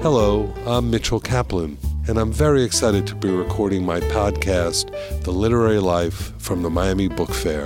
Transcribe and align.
Hello, 0.00 0.54
I'm 0.64 0.92
Mitchell 0.92 1.18
Kaplan, 1.18 1.76
and 2.06 2.18
I'm 2.18 2.30
very 2.30 2.62
excited 2.62 3.04
to 3.08 3.16
be 3.16 3.30
recording 3.30 3.84
my 3.84 3.98
podcast, 3.98 4.92
The 5.24 5.32
Literary 5.32 5.80
Life, 5.80 6.40
from 6.40 6.62
the 6.62 6.70
Miami 6.70 7.08
Book 7.08 7.30
Fair. 7.34 7.64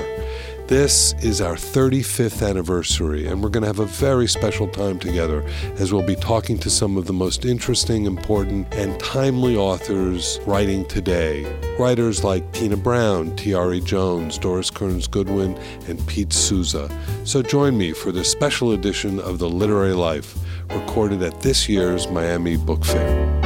This 0.66 1.12
is 1.22 1.42
our 1.42 1.56
35th 1.56 2.48
anniversary, 2.48 3.26
and 3.26 3.42
we're 3.42 3.50
going 3.50 3.64
to 3.64 3.66
have 3.66 3.80
a 3.80 3.84
very 3.84 4.26
special 4.26 4.66
time 4.66 4.98
together 4.98 5.44
as 5.76 5.92
we'll 5.92 6.06
be 6.06 6.16
talking 6.16 6.56
to 6.60 6.70
some 6.70 6.96
of 6.96 7.04
the 7.04 7.12
most 7.12 7.44
interesting, 7.44 8.06
important, 8.06 8.72
and 8.72 8.98
timely 8.98 9.54
authors 9.54 10.40
writing 10.46 10.86
today. 10.86 11.44
Writers 11.78 12.24
like 12.24 12.50
Tina 12.52 12.78
Brown, 12.78 13.32
Tayari 13.32 13.84
Jones, 13.84 14.38
Doris 14.38 14.70
Kearns 14.70 15.06
Goodwin, 15.06 15.54
and 15.86 16.04
Pete 16.06 16.32
Souza. 16.32 16.88
So 17.24 17.42
join 17.42 17.76
me 17.76 17.92
for 17.92 18.10
this 18.10 18.30
special 18.30 18.72
edition 18.72 19.20
of 19.20 19.38
The 19.38 19.50
Literary 19.50 19.92
Life 19.92 20.38
recorded 20.74 21.22
at 21.22 21.40
this 21.42 21.68
year's 21.68 22.08
Miami 22.08 22.56
Book 22.56 22.84
Fair. 22.84 23.42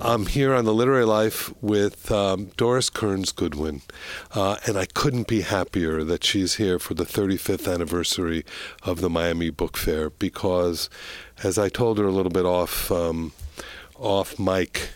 I'm 0.00 0.26
here 0.26 0.54
on 0.54 0.64
the 0.64 0.72
Literary 0.72 1.04
Life 1.04 1.52
with 1.60 2.12
um, 2.12 2.52
Doris 2.56 2.90
Kearns 2.90 3.32
Goodwin, 3.32 3.82
uh, 4.34 4.56
and 4.66 4.78
I 4.78 4.86
couldn't 4.86 5.26
be 5.26 5.40
happier 5.40 6.04
that 6.04 6.22
she's 6.22 6.54
here 6.54 6.78
for 6.78 6.94
the 6.94 7.04
35th 7.04 7.72
anniversary 7.72 8.44
of 8.84 9.00
the 9.00 9.10
Miami 9.10 9.50
Book 9.50 9.76
Fair 9.76 10.10
because, 10.10 10.88
as 11.42 11.58
I 11.58 11.68
told 11.68 11.98
her 11.98 12.06
a 12.06 12.12
little 12.12 12.30
bit 12.30 12.46
off 12.46 12.92
um, 12.92 13.32
off 13.98 14.38
mic, 14.38 14.90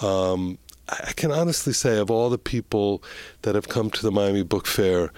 um, 0.00 0.56
I 0.88 1.12
can 1.12 1.30
honestly 1.30 1.72
say 1.72 1.98
of 1.98 2.10
all 2.10 2.30
the 2.30 2.38
people 2.38 3.02
that 3.42 3.54
have 3.54 3.68
come 3.68 3.90
to 3.90 4.02
the 4.02 4.12
Miami 4.12 4.42
Book 4.42 4.66
Fair, 4.66 5.12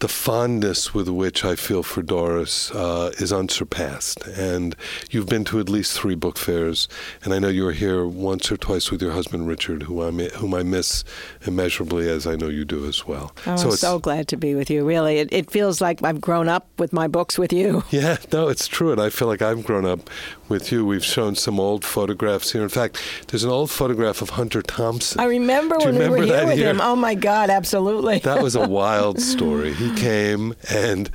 the 0.00 0.08
fondness 0.08 0.94
with 0.94 1.08
which 1.08 1.44
I 1.44 1.54
feel 1.56 1.82
for 1.82 2.02
Doris 2.02 2.70
uh, 2.70 3.12
is 3.18 3.32
unsurpassed. 3.32 4.26
And 4.26 4.74
you've 5.10 5.26
been 5.26 5.44
to 5.44 5.60
at 5.60 5.68
least 5.68 5.98
three 5.98 6.14
book 6.14 6.38
fairs, 6.38 6.88
and 7.22 7.32
I 7.32 7.38
know 7.38 7.48
you 7.48 7.64
were 7.64 7.72
here 7.72 8.06
once 8.06 8.50
or 8.50 8.56
twice 8.56 8.90
with 8.90 9.02
your 9.02 9.12
husband 9.12 9.46
Richard, 9.46 9.84
who 9.84 10.02
I 10.02 10.10
whom 10.10 10.54
I 10.54 10.62
miss 10.62 11.04
immeasurably, 11.46 12.08
as 12.08 12.26
I 12.26 12.34
know 12.34 12.48
you 12.48 12.64
do 12.64 12.86
as 12.86 13.06
well. 13.06 13.32
Oh, 13.46 13.56
so 13.56 13.70
I'm 13.70 13.76
so 13.76 13.98
glad 13.98 14.26
to 14.28 14.36
be 14.36 14.54
with 14.54 14.70
you. 14.70 14.84
Really, 14.84 15.18
it, 15.18 15.28
it 15.32 15.50
feels 15.50 15.80
like 15.80 16.02
I've 16.02 16.20
grown 16.20 16.48
up 16.48 16.66
with 16.78 16.92
my 16.92 17.06
books 17.06 17.38
with 17.38 17.52
you. 17.52 17.84
Yeah, 18.00 18.18
no, 18.32 18.48
it's 18.48 18.68
true, 18.68 18.92
and 18.92 19.00
I 19.00 19.10
feel 19.10 19.26
like 19.26 19.42
I've 19.42 19.64
grown 19.64 19.84
up 19.84 20.08
with 20.50 20.70
you. 20.72 20.84
We've 20.84 21.04
shown 21.04 21.36
some 21.36 21.58
old 21.58 21.84
photographs 21.84 22.52
here. 22.52 22.62
In 22.62 22.68
fact, 22.68 23.00
there's 23.28 23.44
an 23.44 23.50
old 23.50 23.70
photograph 23.70 24.20
of 24.20 24.30
Hunter 24.30 24.60
Thompson. 24.60 25.20
I 25.20 25.24
remember 25.24 25.78
when 25.78 25.94
remember 25.94 26.18
we 26.18 26.20
were 26.20 26.26
here 26.26 26.46
with 26.46 26.58
year? 26.58 26.68
him. 26.70 26.80
Oh 26.82 26.96
my 26.96 27.14
God, 27.14 27.48
absolutely. 27.48 28.18
That 28.18 28.42
was 28.42 28.54
a 28.56 28.68
wild 28.80 29.20
story. 29.20 29.72
He 29.72 29.94
came, 29.94 30.54
and 30.68 31.08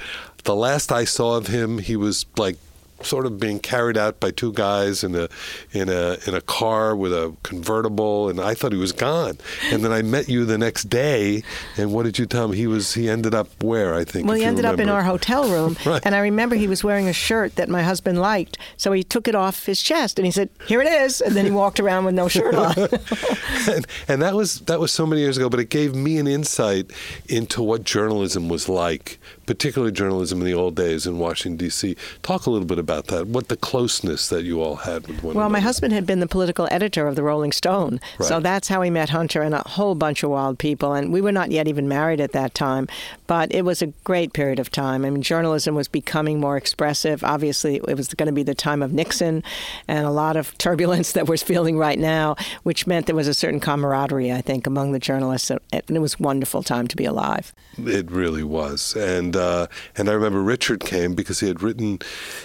the 0.45 0.56
last 0.56 0.91
I 0.91 1.03
saw 1.03 1.38
of 1.38 1.47
him, 1.47 1.78
he 1.80 1.95
was 1.95 2.25
like 2.38 2.58
sort 3.03 3.25
of 3.25 3.39
being 3.39 3.59
carried 3.59 3.97
out 3.97 4.19
by 4.19 4.31
two 4.31 4.53
guys 4.53 5.03
in 5.03 5.15
a 5.15 5.27
in 5.73 5.89
a 5.89 6.17
in 6.25 6.33
a 6.33 6.41
car 6.41 6.95
with 6.95 7.11
a 7.11 7.35
convertible 7.43 8.29
and 8.29 8.39
I 8.39 8.53
thought 8.53 8.71
he 8.71 8.77
was 8.77 8.93
gone 8.93 9.38
and 9.71 9.83
then 9.83 9.91
I 9.91 10.01
met 10.01 10.29
you 10.29 10.45
the 10.45 10.57
next 10.57 10.85
day 10.85 11.43
and 11.77 11.91
what 11.91 12.03
did 12.03 12.17
you 12.17 12.25
tell 12.25 12.47
me 12.47 12.57
he 12.57 12.67
was 12.67 12.93
he 12.93 13.09
ended 13.09 13.35
up 13.35 13.63
where 13.63 13.93
I 13.93 14.05
think 14.05 14.27
well 14.27 14.38
he 14.38 14.43
ended 14.43 14.63
remember. 14.63 14.81
up 14.81 14.88
in 14.88 14.89
our 14.89 15.03
hotel 15.03 15.49
room 15.49 15.75
right. 15.85 16.01
and 16.05 16.16
I 16.16 16.19
remember 16.19 16.55
he 16.55 16.67
was 16.67 16.83
wearing 16.83 17.07
a 17.07 17.13
shirt 17.13 17.55
that 17.57 17.67
my 17.67 17.83
husband 17.83 18.21
liked 18.21 18.57
so 18.77 18.91
he 18.93 19.03
took 19.03 19.27
it 19.27 19.35
off 19.35 19.66
his 19.66 19.81
chest 19.81 20.17
and 20.17 20.25
he 20.25 20.31
said 20.31 20.49
here 20.67 20.81
it 20.81 20.88
is 20.88 21.19
and 21.21 21.35
then 21.35 21.45
he 21.45 21.51
walked 21.51 21.79
around 21.79 22.05
with 22.05 22.16
no 22.16 22.27
shirt 22.29 22.55
on 22.55 22.75
and, 23.69 23.85
and 24.07 24.21
that 24.21 24.33
was 24.35 24.61
that 24.61 24.79
was 24.79 24.91
so 24.91 25.05
many 25.05 25.21
years 25.21 25.38
ago 25.38 25.49
but 25.49 25.59
it 25.59 25.69
gave 25.69 25.93
me 25.93 26.17
an 26.17 26.27
insight 26.27 26.91
into 27.27 27.61
what 27.61 27.83
journalism 27.83 28.47
was 28.47 28.69
like 28.69 29.19
particularly 29.45 29.91
journalism 29.91 30.39
in 30.39 30.45
the 30.45 30.53
old 30.53 30.75
days 30.75 31.05
in 31.05 31.19
Washington 31.19 31.57
D.C. 31.57 31.95
Talk 32.21 32.45
a 32.45 32.49
little 32.49 32.67
bit 32.67 32.79
about 32.79 33.07
that. 33.07 33.27
What 33.27 33.47
the 33.47 33.57
closeness 33.57 34.29
that 34.29 34.43
you 34.43 34.61
all 34.61 34.75
had 34.75 35.07
with 35.07 35.23
one 35.23 35.35
well, 35.35 35.45
another. 35.45 35.53
my 35.53 35.59
husband 35.59 35.93
had 35.93 36.05
been 36.05 36.19
the 36.19 36.27
political 36.27 36.67
editor 36.71 37.07
of 37.07 37.15
the 37.15 37.23
Rolling 37.23 37.51
Stone, 37.51 37.99
right. 38.19 38.27
so 38.27 38.39
that's 38.39 38.67
how 38.67 38.81
he 38.81 38.89
met 38.89 39.09
Hunter 39.09 39.41
and 39.41 39.53
a 39.53 39.59
whole 39.59 39.95
bunch 39.95 40.23
of 40.23 40.29
wild 40.29 40.59
people. 40.59 40.93
And 40.93 41.11
we 41.11 41.22
were 41.22 41.31
not 41.31 41.51
yet 41.51 41.67
even 41.67 41.88
married 41.88 42.19
at 42.19 42.31
that 42.31 42.53
time, 42.53 42.88
but 43.28 43.53
it 43.53 43.63
was 43.63 43.81
a 43.81 43.88
great 44.03 44.33
period 44.33 44.59
of 44.59 44.72
time. 44.72 45.06
I 45.06 45.09
mean, 45.09 45.22
journalism 45.22 45.75
was 45.75 45.88
becoming 45.88 46.39
more 46.39 46.57
expressive. 46.57 47.23
Obviously, 47.23 47.75
it 47.75 47.97
was 47.97 48.13
going 48.13 48.27
to 48.27 48.33
be 48.33 48.44
the 48.44 48.56
time 48.56 48.81
of 48.81 48.94
Nixon 48.94 49.44
and 49.88 50.06
a 50.06 50.12
lot 50.12 50.38
of 50.38 50.57
turbulence 50.57 51.12
that 51.13 51.27
we're 51.27 51.38
feeling 51.38 51.77
right 51.77 52.00
now, 52.00 52.35
which 52.63 52.88
meant 52.88 53.06
there 53.06 53.16
was 53.16 53.27
a 53.27 53.33
certain 53.33 53.59
camaraderie, 53.59 54.31
I 54.31 54.41
think, 54.41 54.67
among 54.67 54.91
the 54.91 55.00
journalists, 55.00 55.50
and 55.50 55.59
it 55.72 56.00
was 56.00 56.16
a 56.19 56.23
wonderful 56.23 56.63
time 56.63 56.88
to 56.88 56.95
be 56.95 57.06
alive. 57.06 57.53
It 57.77 58.09
really 58.09 58.44
was, 58.44 58.95
and 58.95 59.34
uh, 59.35 59.68
and 59.96 60.09
I 60.09 60.13
remember 60.13 60.41
Richard 60.41 60.81
came 60.81 61.13
because 61.13 61.40
he 61.40 61.47
had 61.47 61.62
written, 61.62 62.00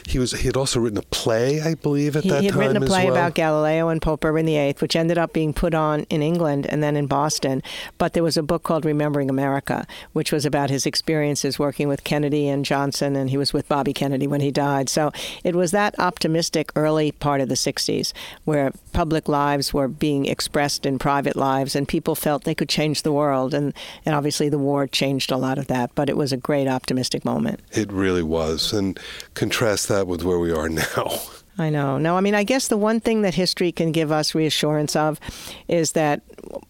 he 0.06 0.18
was 0.18 0.32
he 0.32 0.46
had 0.46 0.56
also 0.56 0.80
written 0.80 0.98
a 0.98 1.02
play, 1.02 1.60
I 1.60 1.74
believe, 1.74 2.16
at 2.16 2.24
he, 2.24 2.30
that 2.30 2.40
he 2.40 2.46
had 2.46 2.54
time 2.54 2.60
written 2.60 2.82
a 2.82 2.86
play 2.86 3.04
well. 3.04 3.14
about 3.14 3.34
Galileo 3.34 3.88
and 3.88 4.00
Pope 4.00 4.24
Urban 4.24 4.46
VIII, 4.46 4.76
which 4.78 4.96
ended 4.96 5.18
up 5.18 5.32
being 5.32 5.52
put 5.52 5.74
on 5.74 6.04
in 6.10 6.22
England 6.22 6.66
and 6.66 6.82
then 6.82 6.96
in 6.96 7.06
Boston. 7.06 7.62
But 7.98 8.12
there 8.12 8.22
was 8.22 8.36
a 8.36 8.42
book 8.42 8.62
called 8.62 8.84
Remembering 8.84 9.30
America, 9.30 9.86
which 10.12 10.32
was 10.32 10.44
about 10.44 10.70
his 10.70 10.86
experiences 10.86 11.58
working 11.58 11.88
with 11.88 12.04
Kennedy 12.04 12.48
and 12.48 12.64
Johnson, 12.64 13.16
and 13.16 13.30
he 13.30 13.36
was 13.36 13.52
with 13.52 13.68
Bobby 13.68 13.92
Kennedy 13.92 14.26
when 14.26 14.40
he 14.40 14.50
died. 14.50 14.88
So 14.88 15.12
it 15.44 15.54
was 15.54 15.70
that 15.70 15.94
optimistic 15.98 16.72
early 16.76 17.12
part 17.12 17.40
of 17.40 17.48
the 17.48 17.54
60s 17.54 18.12
where 18.44 18.72
public 18.92 19.28
lives 19.28 19.72
were 19.72 19.88
being 19.88 20.26
expressed 20.26 20.86
in 20.86 20.98
private 20.98 21.36
lives, 21.36 21.74
and 21.76 21.86
people 21.86 22.14
felt 22.14 22.44
they 22.44 22.54
could 22.54 22.68
change 22.68 23.02
the 23.02 23.12
world. 23.12 23.54
And, 23.54 23.72
and 24.04 24.14
obviously, 24.14 24.48
the 24.48 24.58
war 24.58 24.86
changed 24.86 25.30
a 25.30 25.36
lot 25.36 25.58
of 25.58 25.66
that, 25.68 25.94
but 25.94 26.08
it 26.08 26.16
was 26.16 26.32
a 26.32 26.36
great 26.36 26.66
optimistic 26.80 27.26
moment. 27.26 27.60
It 27.72 27.92
really 27.92 28.22
was. 28.22 28.72
And 28.72 28.98
contrast 29.34 29.88
that 29.88 30.06
with 30.06 30.24
where 30.24 30.38
we 30.38 30.50
are 30.50 30.68
now. 30.68 31.20
I 31.58 31.68
know. 31.68 31.98
No, 31.98 32.16
I 32.16 32.22
mean, 32.22 32.34
I 32.34 32.42
guess 32.42 32.68
the 32.68 32.78
one 32.78 33.00
thing 33.00 33.20
that 33.20 33.34
history 33.34 33.70
can 33.70 33.92
give 33.92 34.10
us 34.10 34.34
reassurance 34.34 34.96
of 34.96 35.20
is 35.68 35.92
that 35.92 36.22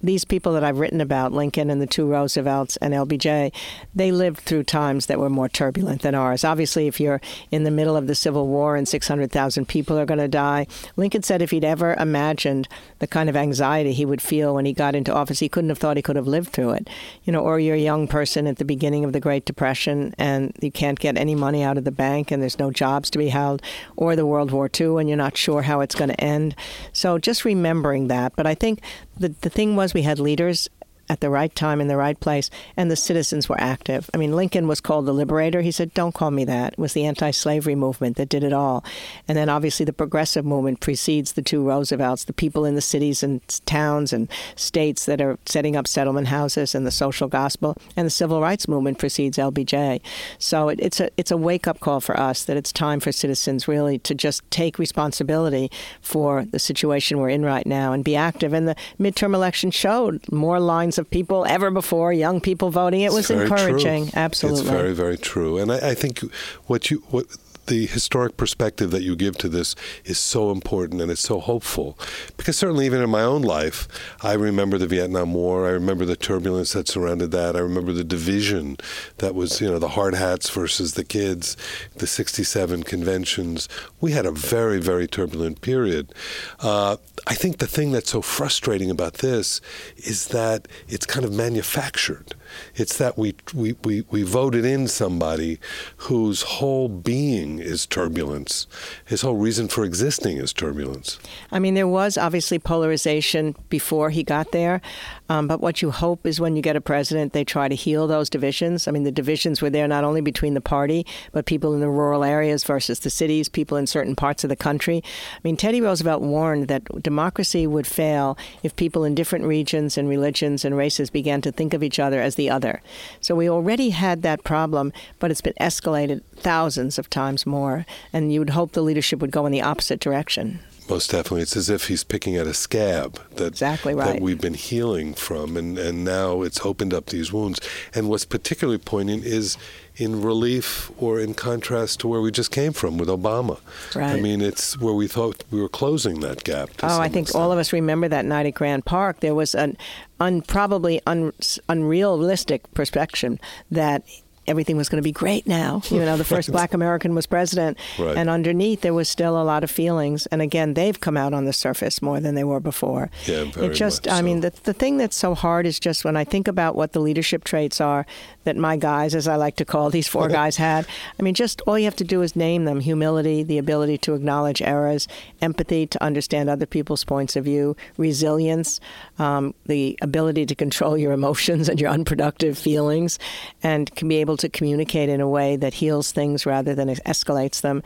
these 0.03 0.25
people 0.25 0.53
that 0.55 0.65
I've 0.65 0.81
written 0.81 1.01
about, 1.01 1.33
Lincoln 1.33 1.71
and 1.71 1.81
the 1.81 1.87
two 1.87 2.07
Roosevelts 2.07 2.77
and 2.79 2.93
LBJ, 2.93 3.53
they 3.95 4.11
lived 4.11 4.41
through 4.41 4.65
times 4.65 5.07
that 5.07 5.21
were 5.21 5.31
more 5.31 5.49
turbulent 5.49 6.03
than 6.03 6.17
ours. 6.17 6.43
Obviously, 6.43 6.89
if 6.89 6.99
you're 6.99 7.21
in 7.53 7.63
the 7.63 7.71
middle 7.71 7.97
of 7.97 8.09
the 8.09 8.17
Civil 8.17 8.49
War 8.49 8.75
and 8.75 8.89
600,000 8.89 9.69
people 9.69 9.97
are 9.97 10.07
going 10.07 10.19
to 10.19 10.27
die, 10.27 10.67
Lincoln 10.97 11.23
said 11.23 11.41
if 11.41 11.53
he'd 11.53 11.65
ever 11.65 11.95
imagined 11.95 12.67
the 13.01 13.07
kind 13.07 13.29
of 13.29 13.37
anxiety 13.37 13.93
he 13.93 14.07
would 14.07 14.23
feel 14.23 14.55
when 14.55 14.65
he 14.65 14.73
got 14.73 14.95
into 14.95 15.13
office, 15.13 15.41
he 15.41 15.49
couldn't 15.49 15.71
have 15.71 15.79
thought 15.79 15.97
he 15.97 16.03
could 16.03 16.17
have 16.17 16.27
lived 16.27 16.53
through 16.53 16.71
it. 16.71 16.89
You 17.25 17.33
know, 17.33 17.41
or 17.41 17.59
you're 17.59 17.75
a 17.75 17.81
young 17.81 18.07
person 18.07 18.47
at 18.47 18.59
the 18.59 18.65
beginning 18.65 19.05
of 19.05 19.13
the 19.13 19.21
Great 19.21 19.45
Depression 19.45 20.15
and 20.19 20.57
you 20.61 20.71
can't 20.71 20.99
get 20.99 21.19
any 21.19 21.35
money 21.35 21.63
out 21.63 21.79
of 21.79 21.85
the 21.85 21.91
bank 21.91 22.31
and 22.31 22.43
there's 22.43 22.59
no 22.59 22.71
jobs 22.71 23.11
to 23.11 23.19
be 23.19 23.29
held, 23.29 23.63
or 23.97 24.15
the 24.15 24.27
World 24.27 24.51
War 24.51 24.71
II 24.79 24.99
and 25.01 25.09
you're 25.09 25.17
not 25.17 25.37
sure 25.37 25.63
how 25.63 25.81
it's 25.81 25.95
going 25.95 26.11
to 26.11 26.21
end. 26.21 26.55
So 26.93 27.19
just 27.19 27.45
remembering 27.45 28.09
that. 28.09 28.37
But 28.37 28.47
I 28.47 28.55
think 28.55 28.81
the, 29.17 29.31
the 29.41 29.51
thing 29.51 29.77
was 29.77 29.95
we 29.95 30.03
had 30.03 30.19
leaders 30.19 30.69
at 31.11 31.21
the 31.21 31.29
right 31.29 31.53
time 31.57 31.81
in 31.81 31.89
the 31.89 31.97
right 31.97 32.19
place, 32.21 32.51
and 32.77 32.89
the 32.89 32.95
citizens 32.95 33.49
were 33.49 33.61
active. 33.61 34.09
I 34.15 34.17
mean, 34.17 34.37
Lincoln 34.37 34.69
was 34.69 34.81
called 34.81 35.07
the 35.07 35.13
liberator. 35.13 35.61
He 35.61 35.73
said, 35.73 35.93
Don't 35.93 36.15
call 36.15 36.31
me 36.31 36.45
that. 36.45 36.75
It 36.75 36.79
was 36.79 36.93
the 36.93 37.05
anti 37.05 37.33
slavery 37.33 37.75
movement 37.75 38.17
that 38.17 38.29
did 38.29 38.45
it 38.45 38.53
all. 38.53 38.85
And 39.27 39.37
then 39.37 39.49
obviously 39.49 39.85
the 39.85 39.93
progressive 39.93 40.45
movement 40.45 40.79
precedes 40.79 41.33
the 41.33 41.43
two 41.43 41.67
Roosevelts, 41.67 42.25
the 42.25 42.33
people 42.33 42.65
in 42.65 42.77
the 42.77 42.81
cities 42.81 43.25
and 43.25 43.41
towns 43.67 44.13
and 44.13 44.31
states 44.55 45.05
that 45.07 45.21
are 45.21 45.37
setting 45.47 45.75
up 45.75 45.89
settlement 45.89 46.29
houses 46.29 46.77
and 46.77 46.87
the 46.87 46.93
social 46.93 47.27
gospel, 47.27 47.77
and 47.97 48.07
the 48.07 48.11
civil 48.11 48.41
rights 48.41 48.69
movement 48.69 48.99
precedes 48.99 49.37
LBJ. 49.37 50.01
So 50.39 50.69
it, 50.69 50.79
it's, 50.81 51.01
a, 51.01 51.11
it's 51.17 51.33
a 51.33 51.37
wake 51.37 51.67
up 51.67 51.81
call 51.81 52.01
for 52.01 52.19
us 52.19 52.45
that 52.45 52.57
it's 52.57 52.71
time 52.71 53.01
for 53.01 53.11
citizens 53.11 53.67
really 53.67 53.99
to 53.99 54.15
just 54.15 54.49
take 54.53 54.79
responsibility 54.79 55.73
for 56.01 56.45
the 56.45 56.61
situation 56.61 57.19
we're 57.19 57.31
in 57.31 57.45
right 57.45 57.67
now 57.67 57.93
and 57.93 58.05
be 58.05 58.15
active. 58.15 58.53
And 58.53 58.69
the 58.69 58.77
midterm 59.01 59.35
election 59.35 59.73
showed 59.73 60.21
more 60.31 60.61
lines 60.61 61.00
of 61.01 61.11
people 61.11 61.45
ever 61.47 61.71
before, 61.71 62.13
young 62.13 62.41
people 62.41 62.71
voting. 62.71 63.01
It 63.01 63.13
was 63.13 63.31
encouraging. 63.31 64.09
True. 64.09 64.21
Absolutely. 64.21 64.61
It's 64.61 64.71
very, 64.71 64.95
very 64.95 65.19
true. 65.19 65.59
And 65.59 65.73
I, 65.73 65.91
I 65.91 65.95
think 65.95 66.21
what 66.67 66.91
you 66.91 67.03
what 67.11 67.27
the 67.71 67.87
historic 67.87 68.37
perspective 68.37 68.91
that 68.91 69.03
you 69.03 69.17
give 69.17 69.39
to 69.39 69.49
this 69.49 69.75
is 70.05 70.19
so 70.19 70.51
important 70.51 71.01
and 71.01 71.11
it's 71.11 71.23
so 71.23 71.41
hopeful. 71.41 71.97
Because 72.37 72.59
certainly, 72.59 72.85
even 72.85 73.01
in 73.01 73.09
my 73.09 73.23
own 73.23 73.43
life, 73.43 73.89
I 74.23 74.35
remember 74.35 74.77
the 74.77 74.89
Vietnam 74.89 75.33
War. 75.33 75.67
I 75.67 75.71
remember 75.71 76.05
the 76.05 76.17
turbulence 76.17 76.73
that 76.73 76.89
surrounded 76.89 77.31
that. 77.31 77.57
I 77.57 77.61
remember 77.61 77.93
the 77.93 78.05
division 78.05 78.77
that 79.19 79.35
was, 79.35 79.61
you 79.61 79.71
know, 79.71 79.79
the 79.79 79.91
hard 79.91 80.15
hats 80.15 80.51
versus 80.51 80.95
the 80.95 81.05
kids, 81.05 81.57
the 81.97 82.09
67 82.09 82.83
conventions. 82.83 83.69
We 84.01 84.13
had 84.13 84.27
a 84.27 84.33
very, 84.33 84.81
very 84.81 85.07
turbulent 85.07 85.61
period. 85.61 86.13
Uh, 86.59 86.97
I 87.29 87.35
think 87.35 87.59
the 87.59 87.69
thing 87.69 87.93
that's 87.93 88.11
so 88.11 88.21
frustrating 88.21 88.91
about 88.91 89.15
this 89.15 89.61
is 89.97 90.29
that 90.29 90.67
it's 90.89 91.07
kind 91.07 91.25
of 91.25 91.33
manufactured. 91.33 92.35
It's 92.75 92.97
that 92.99 93.19
we, 93.19 93.35
we, 93.55 93.75
we, 93.85 94.03
we 94.11 94.23
voted 94.23 94.65
in 94.65 94.89
somebody 94.89 95.59
whose 95.97 96.43
whole 96.43 96.89
being 96.89 97.59
is 97.59 97.87
turbulence. 97.87 98.67
His 99.05 99.23
whole 99.23 99.37
reason 99.37 99.69
for 99.69 99.85
existing 99.85 100.39
is 100.39 100.53
turbulence. 100.53 101.19
I 101.51 101.59
mean, 101.59 101.75
there 101.75 101.89
was 101.89 102.17
obviously 102.17 102.59
polarization 102.59 103.55
before 103.69 104.11
he 104.11 104.23
got 104.23 104.53
there, 104.53 104.81
um, 105.29 105.47
but 105.47 105.61
what 105.61 105.83
you 105.83 105.91
hope 105.91 106.27
is 106.27 106.41
when 106.41 106.57
you 106.57 106.63
get 106.63 106.77
a 106.77 106.81
president, 106.81 107.33
they 107.33 107.45
try 107.45 107.69
to 107.69 107.75
heal 107.75 108.07
those 108.07 108.31
divisions. 108.31 108.89
I 108.89 108.91
mean, 108.91 109.05
the 109.05 109.13
divisions 109.13 109.63
were 109.63 109.71
there 109.71 109.87
not 109.89 110.05
only 110.05 110.21
between 110.21 110.55
the 110.55 110.61
party, 110.61 111.07
but 111.33 111.47
people 111.47 111.75
in 111.75 111.81
the 111.81 111.89
rural 111.89 112.25
areas 112.25 112.65
versus 112.65 113.01
the 113.01 113.11
cities, 113.11 113.49
people 113.49 113.77
in 113.77 113.87
certain 113.87 114.17
parts 114.17 114.45
of 114.45 114.51
the 114.51 114.57
country. 114.57 115.03
I 115.05 115.41
mean, 115.45 115.57
Teddy 115.57 115.81
Roosevelt 115.81 116.23
warned 116.23 116.69
that 116.69 116.85
democracy 117.03 117.67
would 117.67 117.87
fail 117.87 118.37
if 118.63 118.75
people 118.77 119.05
in 119.05 119.15
different 119.15 119.45
regions 119.45 119.97
and 119.97 120.09
religions 120.09 120.65
and 120.65 120.77
races 120.77 121.11
began 121.11 121.41
to 121.43 121.53
think 121.53 121.75
of 121.75 121.83
each 121.83 121.99
other 121.99 122.21
as 122.21 122.35
the 122.41 122.51
other. 122.51 122.81
So 123.21 123.37
we 123.37 123.51
already 123.51 123.91
had 123.91 124.23
that 124.23 124.45
problem, 124.45 124.93
but 125.19 125.31
it's 125.31 125.43
been 125.43 125.61
escalated 125.61 126.23
thousands 126.37 126.99
of 126.99 127.11
times 127.11 127.45
more. 127.45 127.85
And 128.15 128.33
you 128.33 128.41
would 128.41 128.51
hope 128.51 128.73
the 128.73 128.83
leadership 128.83 129.21
would 129.21 129.31
go 129.31 129.45
in 129.45 129.53
the 129.53 129.61
opposite 129.61 130.01
direction. 130.01 130.61
Most 130.91 131.11
definitely. 131.11 131.43
It's 131.43 131.57
as 131.57 131.71
if 131.71 131.89
he's 131.89 132.05
picking 132.05 132.37
at 132.37 132.47
a 132.47 132.55
scab 132.55 133.21
that, 133.37 133.47
exactly 133.47 133.95
right. 133.95 134.15
that 134.15 134.23
we've 134.23 134.41
been 134.41 134.55
healing 134.55 135.15
from, 135.15 135.57
and, 135.57 135.79
and 135.79 136.05
now 136.05 136.43
it's 136.43 136.65
opened 136.65 136.93
up 136.93 137.07
these 137.07 137.33
wounds. 137.33 137.61
And 137.95 138.09
what's 138.09 138.25
particularly 138.25 138.79
poignant 138.79 139.25
is 139.25 139.57
in 139.97 140.23
relief 140.23 140.91
or 140.99 141.21
in 141.21 141.35
contrast 141.35 142.01
to 142.01 142.09
where 142.09 142.21
we 142.21 142.31
just 142.31 142.51
came 142.51 142.73
from 142.73 142.99
with 142.99 143.09
Obama. 143.09 143.61
Right. 143.95 144.17
I 144.17 144.21
mean, 144.21 144.41
it's 144.41 144.79
where 144.81 144.95
we 144.95 145.07
thought 145.07 145.45
we 145.51 145.61
were 145.61 145.69
closing 145.69 146.21
that 146.21 146.43
gap. 146.43 146.71
oh, 146.83 147.01
I 147.01 147.09
think 147.09 147.27
extent. 147.27 147.43
all 147.43 147.53
of 147.53 147.59
us 147.59 147.73
remember 147.73 148.09
that 148.09 148.25
night 148.25 148.47
at 148.47 148.55
Grant 148.55 148.85
Park. 148.85 149.21
There 149.21 149.35
was 149.35 149.55
an 149.55 149.77
un, 150.19 150.43
probably 150.43 151.01
un, 151.07 151.33
unrealistic 151.69 152.73
perception 152.75 153.39
that 153.71 154.03
everything 154.47 154.77
was 154.77 154.89
going 154.89 155.03
to 155.03 155.07
be 155.07 155.13
great 155.13 155.47
now. 155.47 155.83
You 155.91 156.07
know, 156.07 156.17
the 156.17 156.25
first 156.25 156.51
black 156.51 156.73
American 156.73 157.15
was 157.15 157.27
president. 157.27 157.77
Right. 157.99 158.17
And 158.17 158.31
underneath, 158.31 158.81
there 158.81 158.95
was 158.95 159.09
still 159.09 159.41
a 159.41 159.43
lot 159.43 159.65
of 159.65 159.71
feelings. 159.71 160.27
And 160.27 160.41
again, 160.41 160.75
they've 160.75 160.99
come 160.99 161.17
out 161.17 161.35
on 161.35 161.45
the 161.45 161.53
surface 161.53 162.01
more 162.01 162.21
than 162.21 162.37
they 162.37 162.45
were 162.45 162.61
before. 162.61 163.11
Yeah, 163.27 163.45
very 163.45 163.67
it 163.67 163.75
just, 163.75 164.07
much 164.07 164.15
I 164.15 164.19
so. 164.19 164.25
mean, 164.25 164.41
the, 164.41 164.51
the 164.63 164.73
thing 164.73 164.97
that's 164.97 165.17
so 165.17 165.35
hard 165.35 165.67
is 165.67 165.79
just 165.79 166.05
when 166.05 166.17
I 166.17 166.25
think 166.25 166.49
about 166.49 166.77
what 166.77 166.93
the 166.93 167.01
leadership 167.01 167.45
traits 167.45 167.81
are 167.81 168.07
that 168.45 168.57
my 168.57 168.77
guys, 168.77 169.15
as 169.15 169.29
I 169.29 169.37
like 169.37 169.57
to 169.57 169.65
call 169.65 169.91
these 169.91 170.09
four 170.09 170.29
guys, 170.41 170.57
had. 170.57 170.87
I 171.19 171.23
mean, 171.23 171.35
just 171.35 171.61
all 171.63 171.79
you 171.79 171.85
have 171.85 171.97
to 171.97 172.05
do 172.05 172.23
is 172.23 172.35
name 172.35 172.65
them 172.65 172.81
humility, 172.81 173.43
the 173.43 173.59
ability 173.59 173.99
to 173.99 174.15
acknowledge 174.15 174.63
errors, 174.63 175.07
empathy 175.43 175.87
to 175.89 176.03
understand 176.03 176.49
other 176.49 176.67
people's 176.67 177.05
points 177.05 177.37
of 177.37 177.45
view, 177.45 177.77
resilience, 177.97 178.81
um, 179.21 179.55
the 179.67 179.99
ability 180.01 180.47
to 180.47 180.55
control 180.55 180.97
your 180.97 181.13
emotions 181.13 181.69
and 181.69 181.79
your 181.81 181.91
unproductive 181.91 182.59
feelings, 182.59 183.19
and 183.63 183.95
can 183.95 184.09
be 184.09 184.17
able 184.17 184.39
to 184.39 184.49
communicate 184.49 185.09
in 185.09 185.21
a 185.21 185.29
way 185.29 185.57
that 185.57 185.75
heals 185.75 186.11
things 186.11 186.47
rather 186.47 186.75
than 186.75 186.89
escalates 186.89 187.61
them. 187.61 187.83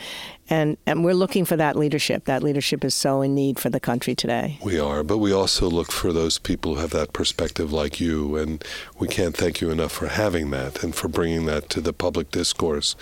And, 0.51 0.77
and 0.87 1.05
we're 1.05 1.15
looking 1.15 1.45
for 1.45 1.57
that 1.57 1.75
leadership. 1.77 2.25
That 2.25 2.43
leadership 2.43 2.85
is 2.85 2.95
so 2.95 3.23
in 3.23 3.35
need 3.35 3.59
for 3.59 3.71
the 3.71 3.81
country 3.81 4.15
today. 4.15 4.59
We 4.63 4.79
are, 4.79 5.03
but 5.03 5.19
we 5.19 5.33
also 5.33 5.71
look 5.71 5.91
for 5.91 6.13
those 6.13 6.39
people 6.39 6.75
who 6.75 6.81
have 6.81 6.91
that 6.91 7.13
perspective 7.15 7.73
like 7.73 7.99
you, 7.99 8.37
and 8.37 8.63
we 8.99 9.09
can't 9.09 9.35
thank 9.37 9.61
you 9.61 9.71
enough 9.71 9.93
for 9.93 10.09
having 10.09 10.51
that 10.51 10.83
and 10.83 10.95
for 10.95 11.09
bringing 11.09 11.47
that 11.47 11.71
to 11.71 11.81
the 11.81 11.93
public 11.93 12.31
discourse. 12.31 12.95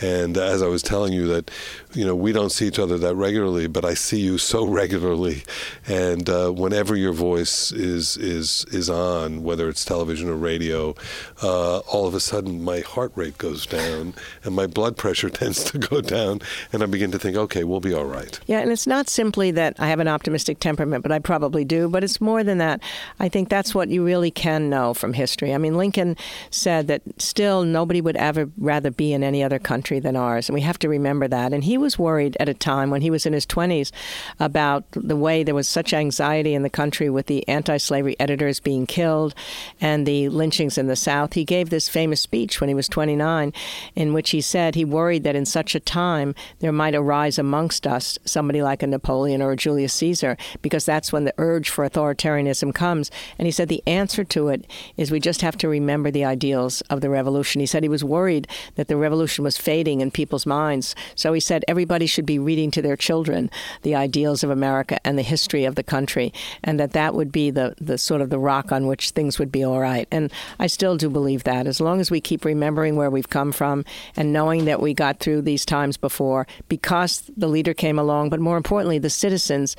And 0.00 0.36
as 0.36 0.62
I 0.62 0.66
was 0.66 0.82
telling 0.82 1.12
you 1.12 1.26
that, 1.28 1.50
you 1.94 2.04
know, 2.04 2.14
we 2.14 2.32
don't 2.32 2.50
see 2.50 2.66
each 2.66 2.78
other 2.78 2.98
that 2.98 3.14
regularly, 3.14 3.66
but 3.66 3.84
I 3.84 3.94
see 3.94 4.20
you 4.20 4.36
so 4.36 4.66
regularly, 4.80 5.42
and 5.86 6.28
uh, 6.28 6.50
whenever 6.50 6.96
your 6.96 7.12
voice 7.12 7.72
is 7.72 8.16
is 8.16 8.66
is 8.70 8.90
on, 8.90 9.42
whether 9.42 9.68
it's 9.68 9.84
television 9.84 10.28
or 10.28 10.34
radio, 10.34 10.94
uh, 11.42 11.78
all 11.78 12.06
of 12.06 12.14
a 12.14 12.20
sudden 12.20 12.62
my 12.62 12.80
heart 12.80 13.12
rate 13.14 13.38
goes 13.38 13.66
down 13.66 14.14
and 14.44 14.54
my 14.54 14.66
blood 14.66 14.96
pressure 14.96 15.30
tends 15.40 15.64
to 15.64 15.78
go 15.78 16.00
down, 16.00 16.40
and 16.72 16.82
I'm 16.82 16.89
begin 16.90 17.10
to 17.12 17.18
think, 17.18 17.36
okay, 17.36 17.64
we'll 17.64 17.80
be 17.80 17.94
all 17.94 18.04
right. 18.04 18.38
Yeah, 18.46 18.60
and 18.60 18.70
it's 18.70 18.86
not 18.86 19.08
simply 19.08 19.50
that 19.52 19.76
I 19.78 19.88
have 19.88 20.00
an 20.00 20.08
optimistic 20.08 20.60
temperament, 20.60 21.02
but 21.02 21.12
I 21.12 21.18
probably 21.18 21.64
do, 21.64 21.88
but 21.88 22.04
it's 22.04 22.20
more 22.20 22.44
than 22.44 22.58
that. 22.58 22.82
I 23.18 23.28
think 23.28 23.48
that's 23.48 23.74
what 23.74 23.88
you 23.88 24.04
really 24.04 24.30
can 24.30 24.68
know 24.68 24.94
from 24.94 25.12
history. 25.12 25.54
I 25.54 25.58
mean, 25.58 25.76
Lincoln 25.76 26.16
said 26.50 26.86
that 26.88 27.02
still 27.18 27.62
nobody 27.64 28.00
would 28.00 28.16
ever 28.16 28.50
rather 28.58 28.90
be 28.90 29.12
in 29.12 29.22
any 29.22 29.42
other 29.42 29.58
country 29.58 30.00
than 30.00 30.16
ours, 30.16 30.48
and 30.48 30.54
we 30.54 30.60
have 30.62 30.78
to 30.80 30.88
remember 30.88 31.28
that. 31.28 31.52
And 31.52 31.64
he 31.64 31.78
was 31.78 31.98
worried 31.98 32.36
at 32.40 32.48
a 32.48 32.54
time 32.54 32.90
when 32.90 33.02
he 33.02 33.10
was 33.10 33.26
in 33.26 33.32
his 33.32 33.46
20s 33.46 33.90
about 34.38 34.84
the 34.92 35.16
way 35.16 35.42
there 35.42 35.54
was 35.54 35.68
such 35.68 35.92
anxiety 35.92 36.54
in 36.54 36.62
the 36.62 36.70
country 36.70 37.10
with 37.10 37.26
the 37.26 37.46
anti 37.48 37.76
slavery 37.76 38.16
editors 38.18 38.60
being 38.60 38.86
killed 38.86 39.34
and 39.80 40.06
the 40.06 40.28
lynchings 40.28 40.78
in 40.78 40.86
the 40.86 40.96
South. 40.96 41.34
He 41.34 41.44
gave 41.44 41.70
this 41.70 41.88
famous 41.88 42.20
speech 42.20 42.60
when 42.60 42.68
he 42.68 42.74
was 42.74 42.88
29 42.88 43.52
in 43.94 44.12
which 44.12 44.30
he 44.30 44.40
said 44.40 44.74
he 44.74 44.84
worried 44.84 45.24
that 45.24 45.36
in 45.36 45.46
such 45.46 45.74
a 45.74 45.80
time 45.80 46.34
there 46.58 46.70
might 46.80 46.94
arise 46.94 47.38
amongst 47.38 47.86
us 47.86 48.18
somebody 48.24 48.62
like 48.62 48.82
a 48.82 48.86
Napoleon 48.86 49.42
or 49.42 49.52
a 49.52 49.56
Julius 49.56 49.92
Caesar, 49.92 50.38
because 50.62 50.86
that's 50.86 51.12
when 51.12 51.24
the 51.24 51.34
urge 51.36 51.68
for 51.68 51.86
authoritarianism 51.86 52.74
comes. 52.74 53.10
And 53.36 53.44
he 53.44 53.52
said 53.52 53.68
the 53.68 53.82
answer 53.86 54.24
to 54.24 54.48
it 54.48 54.66
is 54.96 55.10
we 55.10 55.20
just 55.20 55.42
have 55.42 55.58
to 55.58 55.68
remember 55.68 56.10
the 56.10 56.24
ideals 56.24 56.80
of 56.88 57.02
the 57.02 57.10
revolution. 57.10 57.60
He 57.60 57.66
said 57.66 57.82
he 57.82 57.90
was 57.90 58.02
worried 58.02 58.48
that 58.76 58.88
the 58.88 58.96
revolution 58.96 59.44
was 59.44 59.58
fading 59.58 60.00
in 60.00 60.10
people's 60.10 60.46
minds. 60.46 60.94
So 61.14 61.34
he 61.34 61.40
said 61.40 61.66
everybody 61.68 62.06
should 62.06 62.24
be 62.24 62.38
reading 62.38 62.70
to 62.70 62.80
their 62.80 62.96
children 62.96 63.50
the 63.82 63.94
ideals 63.94 64.42
of 64.42 64.48
America 64.48 64.98
and 65.06 65.18
the 65.18 65.22
history 65.22 65.66
of 65.66 65.74
the 65.74 65.82
country, 65.82 66.32
and 66.64 66.80
that 66.80 66.92
that 66.92 67.14
would 67.14 67.30
be 67.30 67.50
the, 67.50 67.74
the 67.78 67.98
sort 67.98 68.22
of 68.22 68.30
the 68.30 68.38
rock 68.38 68.72
on 68.72 68.86
which 68.86 69.10
things 69.10 69.38
would 69.38 69.52
be 69.52 69.62
all 69.62 69.80
right. 69.80 70.08
And 70.10 70.32
I 70.58 70.66
still 70.66 70.96
do 70.96 71.10
believe 71.10 71.44
that. 71.44 71.66
As 71.66 71.78
long 71.78 72.00
as 72.00 72.10
we 72.10 72.22
keep 72.22 72.42
remembering 72.42 72.96
where 72.96 73.10
we've 73.10 73.28
come 73.28 73.52
from 73.52 73.84
and 74.16 74.32
knowing 74.32 74.64
that 74.64 74.80
we 74.80 74.94
got 74.94 75.20
through 75.20 75.42
these 75.42 75.66
times 75.66 75.98
before, 75.98 76.46
because 76.70 77.24
the 77.36 77.48
leader 77.48 77.74
came 77.74 77.98
along, 77.98 78.30
but 78.30 78.40
more 78.40 78.56
importantly, 78.56 78.98
the 78.98 79.10
citizens 79.10 79.76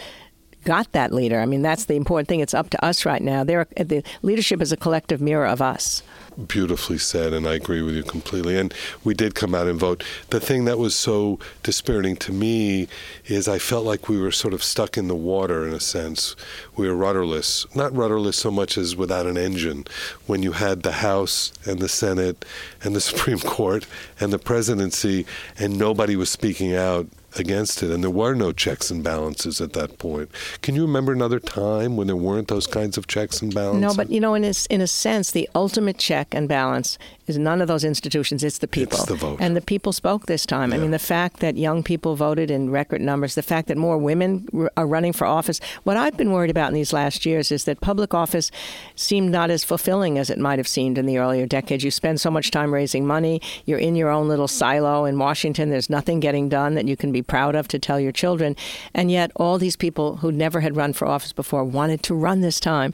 got 0.63 0.91
that 0.91 1.13
leader. 1.13 1.39
I 1.39 1.45
mean, 1.45 1.61
that's 1.61 1.85
the 1.85 1.95
important 1.95 2.27
thing. 2.27 2.39
It's 2.39 2.53
up 2.53 2.69
to 2.71 2.85
us 2.85 3.05
right 3.05 3.21
now. 3.21 3.43
They're, 3.43 3.67
the 3.75 4.03
leadership 4.21 4.61
is 4.61 4.71
a 4.71 4.77
collective 4.77 5.21
mirror 5.21 5.45
of 5.45 5.61
us. 5.61 6.03
Beautifully 6.47 6.97
said, 6.97 7.33
and 7.33 7.45
I 7.45 7.55
agree 7.55 7.81
with 7.81 7.93
you 7.93 8.03
completely. 8.03 8.57
And 8.57 8.73
we 9.03 9.13
did 9.13 9.35
come 9.35 9.53
out 9.53 9.67
and 9.67 9.79
vote. 9.79 10.03
The 10.29 10.39
thing 10.39 10.65
that 10.65 10.77
was 10.77 10.95
so 10.95 11.39
dispiriting 11.61 12.15
to 12.17 12.31
me 12.31 12.87
is 13.25 13.47
I 13.47 13.59
felt 13.59 13.85
like 13.85 14.07
we 14.07 14.19
were 14.19 14.31
sort 14.31 14.53
of 14.53 14.63
stuck 14.63 14.97
in 14.97 15.07
the 15.07 15.15
water 15.15 15.67
in 15.67 15.73
a 15.73 15.79
sense. 15.79 16.35
We 16.75 16.87
were 16.87 16.95
rudderless. 16.95 17.67
Not 17.75 17.95
rudderless 17.95 18.37
so 18.37 18.49
much 18.49 18.77
as 18.77 18.95
without 18.95 19.27
an 19.27 19.37
engine. 19.37 19.85
When 20.25 20.41
you 20.41 20.53
had 20.53 20.83
the 20.83 20.93
House 20.93 21.51
and 21.65 21.79
the 21.79 21.89
Senate 21.89 22.45
and 22.83 22.95
the 22.95 23.01
Supreme 23.11 23.39
Court 23.39 23.85
and 24.19 24.31
the 24.31 24.39
presidency, 24.39 25.25
and 25.59 25.77
nobody 25.77 26.15
was 26.15 26.29
speaking 26.29 26.75
out 26.75 27.07
against 27.37 27.83
it, 27.83 27.91
and 27.91 28.03
there 28.03 28.11
were 28.11 28.33
no 28.33 28.51
checks 28.51 28.91
and 28.91 29.03
balances 29.03 29.61
at 29.61 29.73
that 29.73 29.97
point. 29.97 30.29
Can 30.61 30.75
you 30.75 30.83
remember 30.83 31.11
another 31.11 31.39
time 31.39 31.97
when 31.97 32.07
there 32.07 32.15
weren't 32.15 32.47
those 32.47 32.67
kinds 32.67 32.97
of 32.97 33.07
checks 33.07 33.41
and 33.41 33.53
balances? 33.53 33.81
No, 33.81 33.93
but 33.95 34.11
you 34.11 34.19
know, 34.19 34.33
in 34.33 34.43
a, 34.43 34.53
in 34.69 34.81
a 34.81 34.87
sense, 34.87 35.31
the 35.31 35.49
ultimate 35.55 35.97
check 35.97 36.33
and 36.33 36.47
balance 36.47 36.97
is 37.27 37.37
none 37.37 37.61
of 37.61 37.67
those 37.67 37.83
institutions. 37.83 38.43
It's 38.43 38.57
the 38.57 38.67
people. 38.67 38.99
It's 38.99 39.07
the 39.07 39.15
vote. 39.15 39.37
And 39.39 39.55
the 39.55 39.61
people 39.61 39.93
spoke 39.93 40.25
this 40.25 40.45
time. 40.45 40.71
Yeah. 40.71 40.77
I 40.77 40.79
mean, 40.79 40.91
the 40.91 40.99
fact 40.99 41.39
that 41.39 41.57
young 41.57 41.81
people 41.83 42.15
voted 42.15 42.51
in 42.51 42.69
record 42.69 43.01
numbers, 43.01 43.35
the 43.35 43.41
fact 43.41 43.67
that 43.69 43.77
more 43.77 43.97
women 43.97 44.47
r- 44.53 44.71
are 44.77 44.87
running 44.87 45.13
for 45.13 45.25
office. 45.25 45.59
What 45.83 45.97
I've 45.97 46.17
been 46.17 46.31
worried 46.31 46.51
about 46.51 46.67
in 46.67 46.73
these 46.73 46.93
last 46.93 47.25
years 47.25 47.51
is 47.51 47.63
that 47.65 47.81
public 47.81 48.13
office 48.13 48.51
seemed 48.95 49.31
not 49.31 49.49
as 49.49 49.63
fulfilling 49.63 50.17
as 50.17 50.29
it 50.29 50.37
might 50.37 50.59
have 50.59 50.67
seemed 50.67 50.97
in 50.97 51.05
the 51.05 51.17
earlier 51.17 51.45
decades. 51.45 51.83
You 51.83 51.91
spend 51.91 52.19
so 52.19 52.29
much 52.29 52.51
time 52.51 52.73
raising 52.73 53.07
money. 53.07 53.41
You're 53.65 53.79
in 53.79 53.95
your 53.95 54.09
own 54.09 54.27
little 54.27 54.47
silo 54.47 55.05
in 55.05 55.17
Washington. 55.17 55.69
There's 55.69 55.89
nothing 55.89 56.19
getting 56.19 56.49
done 56.49 56.75
that 56.75 56.87
you 56.87 56.97
can 56.97 57.11
be 57.11 57.20
proud 57.23 57.55
of 57.55 57.67
to 57.69 57.79
tell 57.79 57.99
your 57.99 58.11
children. 58.11 58.55
And 58.93 59.11
yet, 59.11 59.31
all 59.35 59.57
these 59.57 59.75
people 59.75 60.17
who 60.17 60.31
never 60.31 60.61
had 60.61 60.75
run 60.75 60.93
for 60.93 61.07
office 61.07 61.33
before 61.33 61.63
wanted 61.63 62.03
to 62.03 62.15
run 62.15 62.41
this 62.41 62.59
time. 62.59 62.93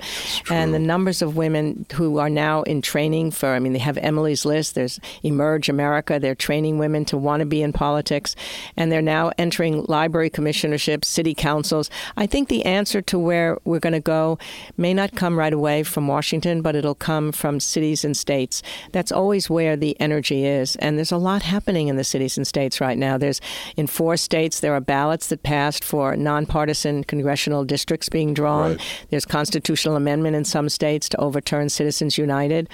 And 0.49 0.73
the 0.73 0.79
numbers 0.79 1.21
of 1.21 1.35
women 1.35 1.85
who 1.93 2.17
are 2.17 2.29
now 2.29 2.63
in 2.63 2.81
training 2.81 3.31
for, 3.31 3.53
I 3.53 3.59
mean, 3.59 3.73
they 3.73 3.79
have 3.79 3.97
Emily's 3.97 4.45
List, 4.45 4.75
there's 4.75 4.99
Emerge 5.23 5.69
America, 5.69 6.19
they're 6.19 6.35
training 6.35 6.77
women 6.77 7.05
to 7.05 7.17
want 7.17 7.41
to 7.41 7.45
be 7.45 7.61
in 7.61 7.73
politics. 7.73 8.35
And 8.75 8.91
they're 8.91 9.01
now 9.01 9.31
entering 9.37 9.83
library 9.85 10.29
commissionerships, 10.29 11.05
city 11.05 11.33
councils. 11.33 11.89
I 12.15 12.25
think 12.25 12.49
the 12.49 12.65
answer 12.65 13.01
to 13.03 13.19
where 13.19 13.57
we're 13.63 13.79
going 13.79 13.93
to 13.93 13.99
go 13.99 14.37
may 14.77 14.93
not 14.93 15.15
come 15.15 15.37
right 15.37 15.53
away 15.53 15.83
from 15.83 16.07
Washington, 16.07 16.61
but 16.61 16.75
it'll 16.75 16.95
come 16.95 17.31
from 17.31 17.59
cities 17.59 18.03
and 18.03 18.15
states. 18.15 18.61
That's 18.91 19.11
always 19.11 19.49
where 19.49 19.75
the 19.75 19.99
energy 19.99 20.45
is. 20.45 20.75
And 20.77 20.97
there's 20.97 21.11
a 21.11 21.17
lot 21.17 21.41
happening 21.43 21.87
in 21.87 21.95
the 21.95 22.03
cities 22.03 22.37
and 22.37 22.45
states 22.45 22.81
right 22.81 22.97
now. 22.97 23.17
There's 23.17 23.41
in 23.75 23.87
four 23.87 24.16
states, 24.17 24.59
there 24.59 24.73
are 24.73 24.81
ballots 24.81 25.27
that 25.27 25.43
passed 25.43 25.83
for 25.83 26.15
nonpartisan 26.15 27.03
congressional 27.03 27.63
districts 27.63 28.09
being 28.09 28.33
drawn. 28.33 28.71
Right. 28.71 29.05
There's 29.09 29.25
constitutional 29.25 29.95
amendment 29.95 30.35
in 30.35 30.45
some 30.45 30.69
states 30.69 31.09
to 31.09 31.17
overturn 31.19 31.69
Citizens 31.69 32.17
United. 32.17 32.69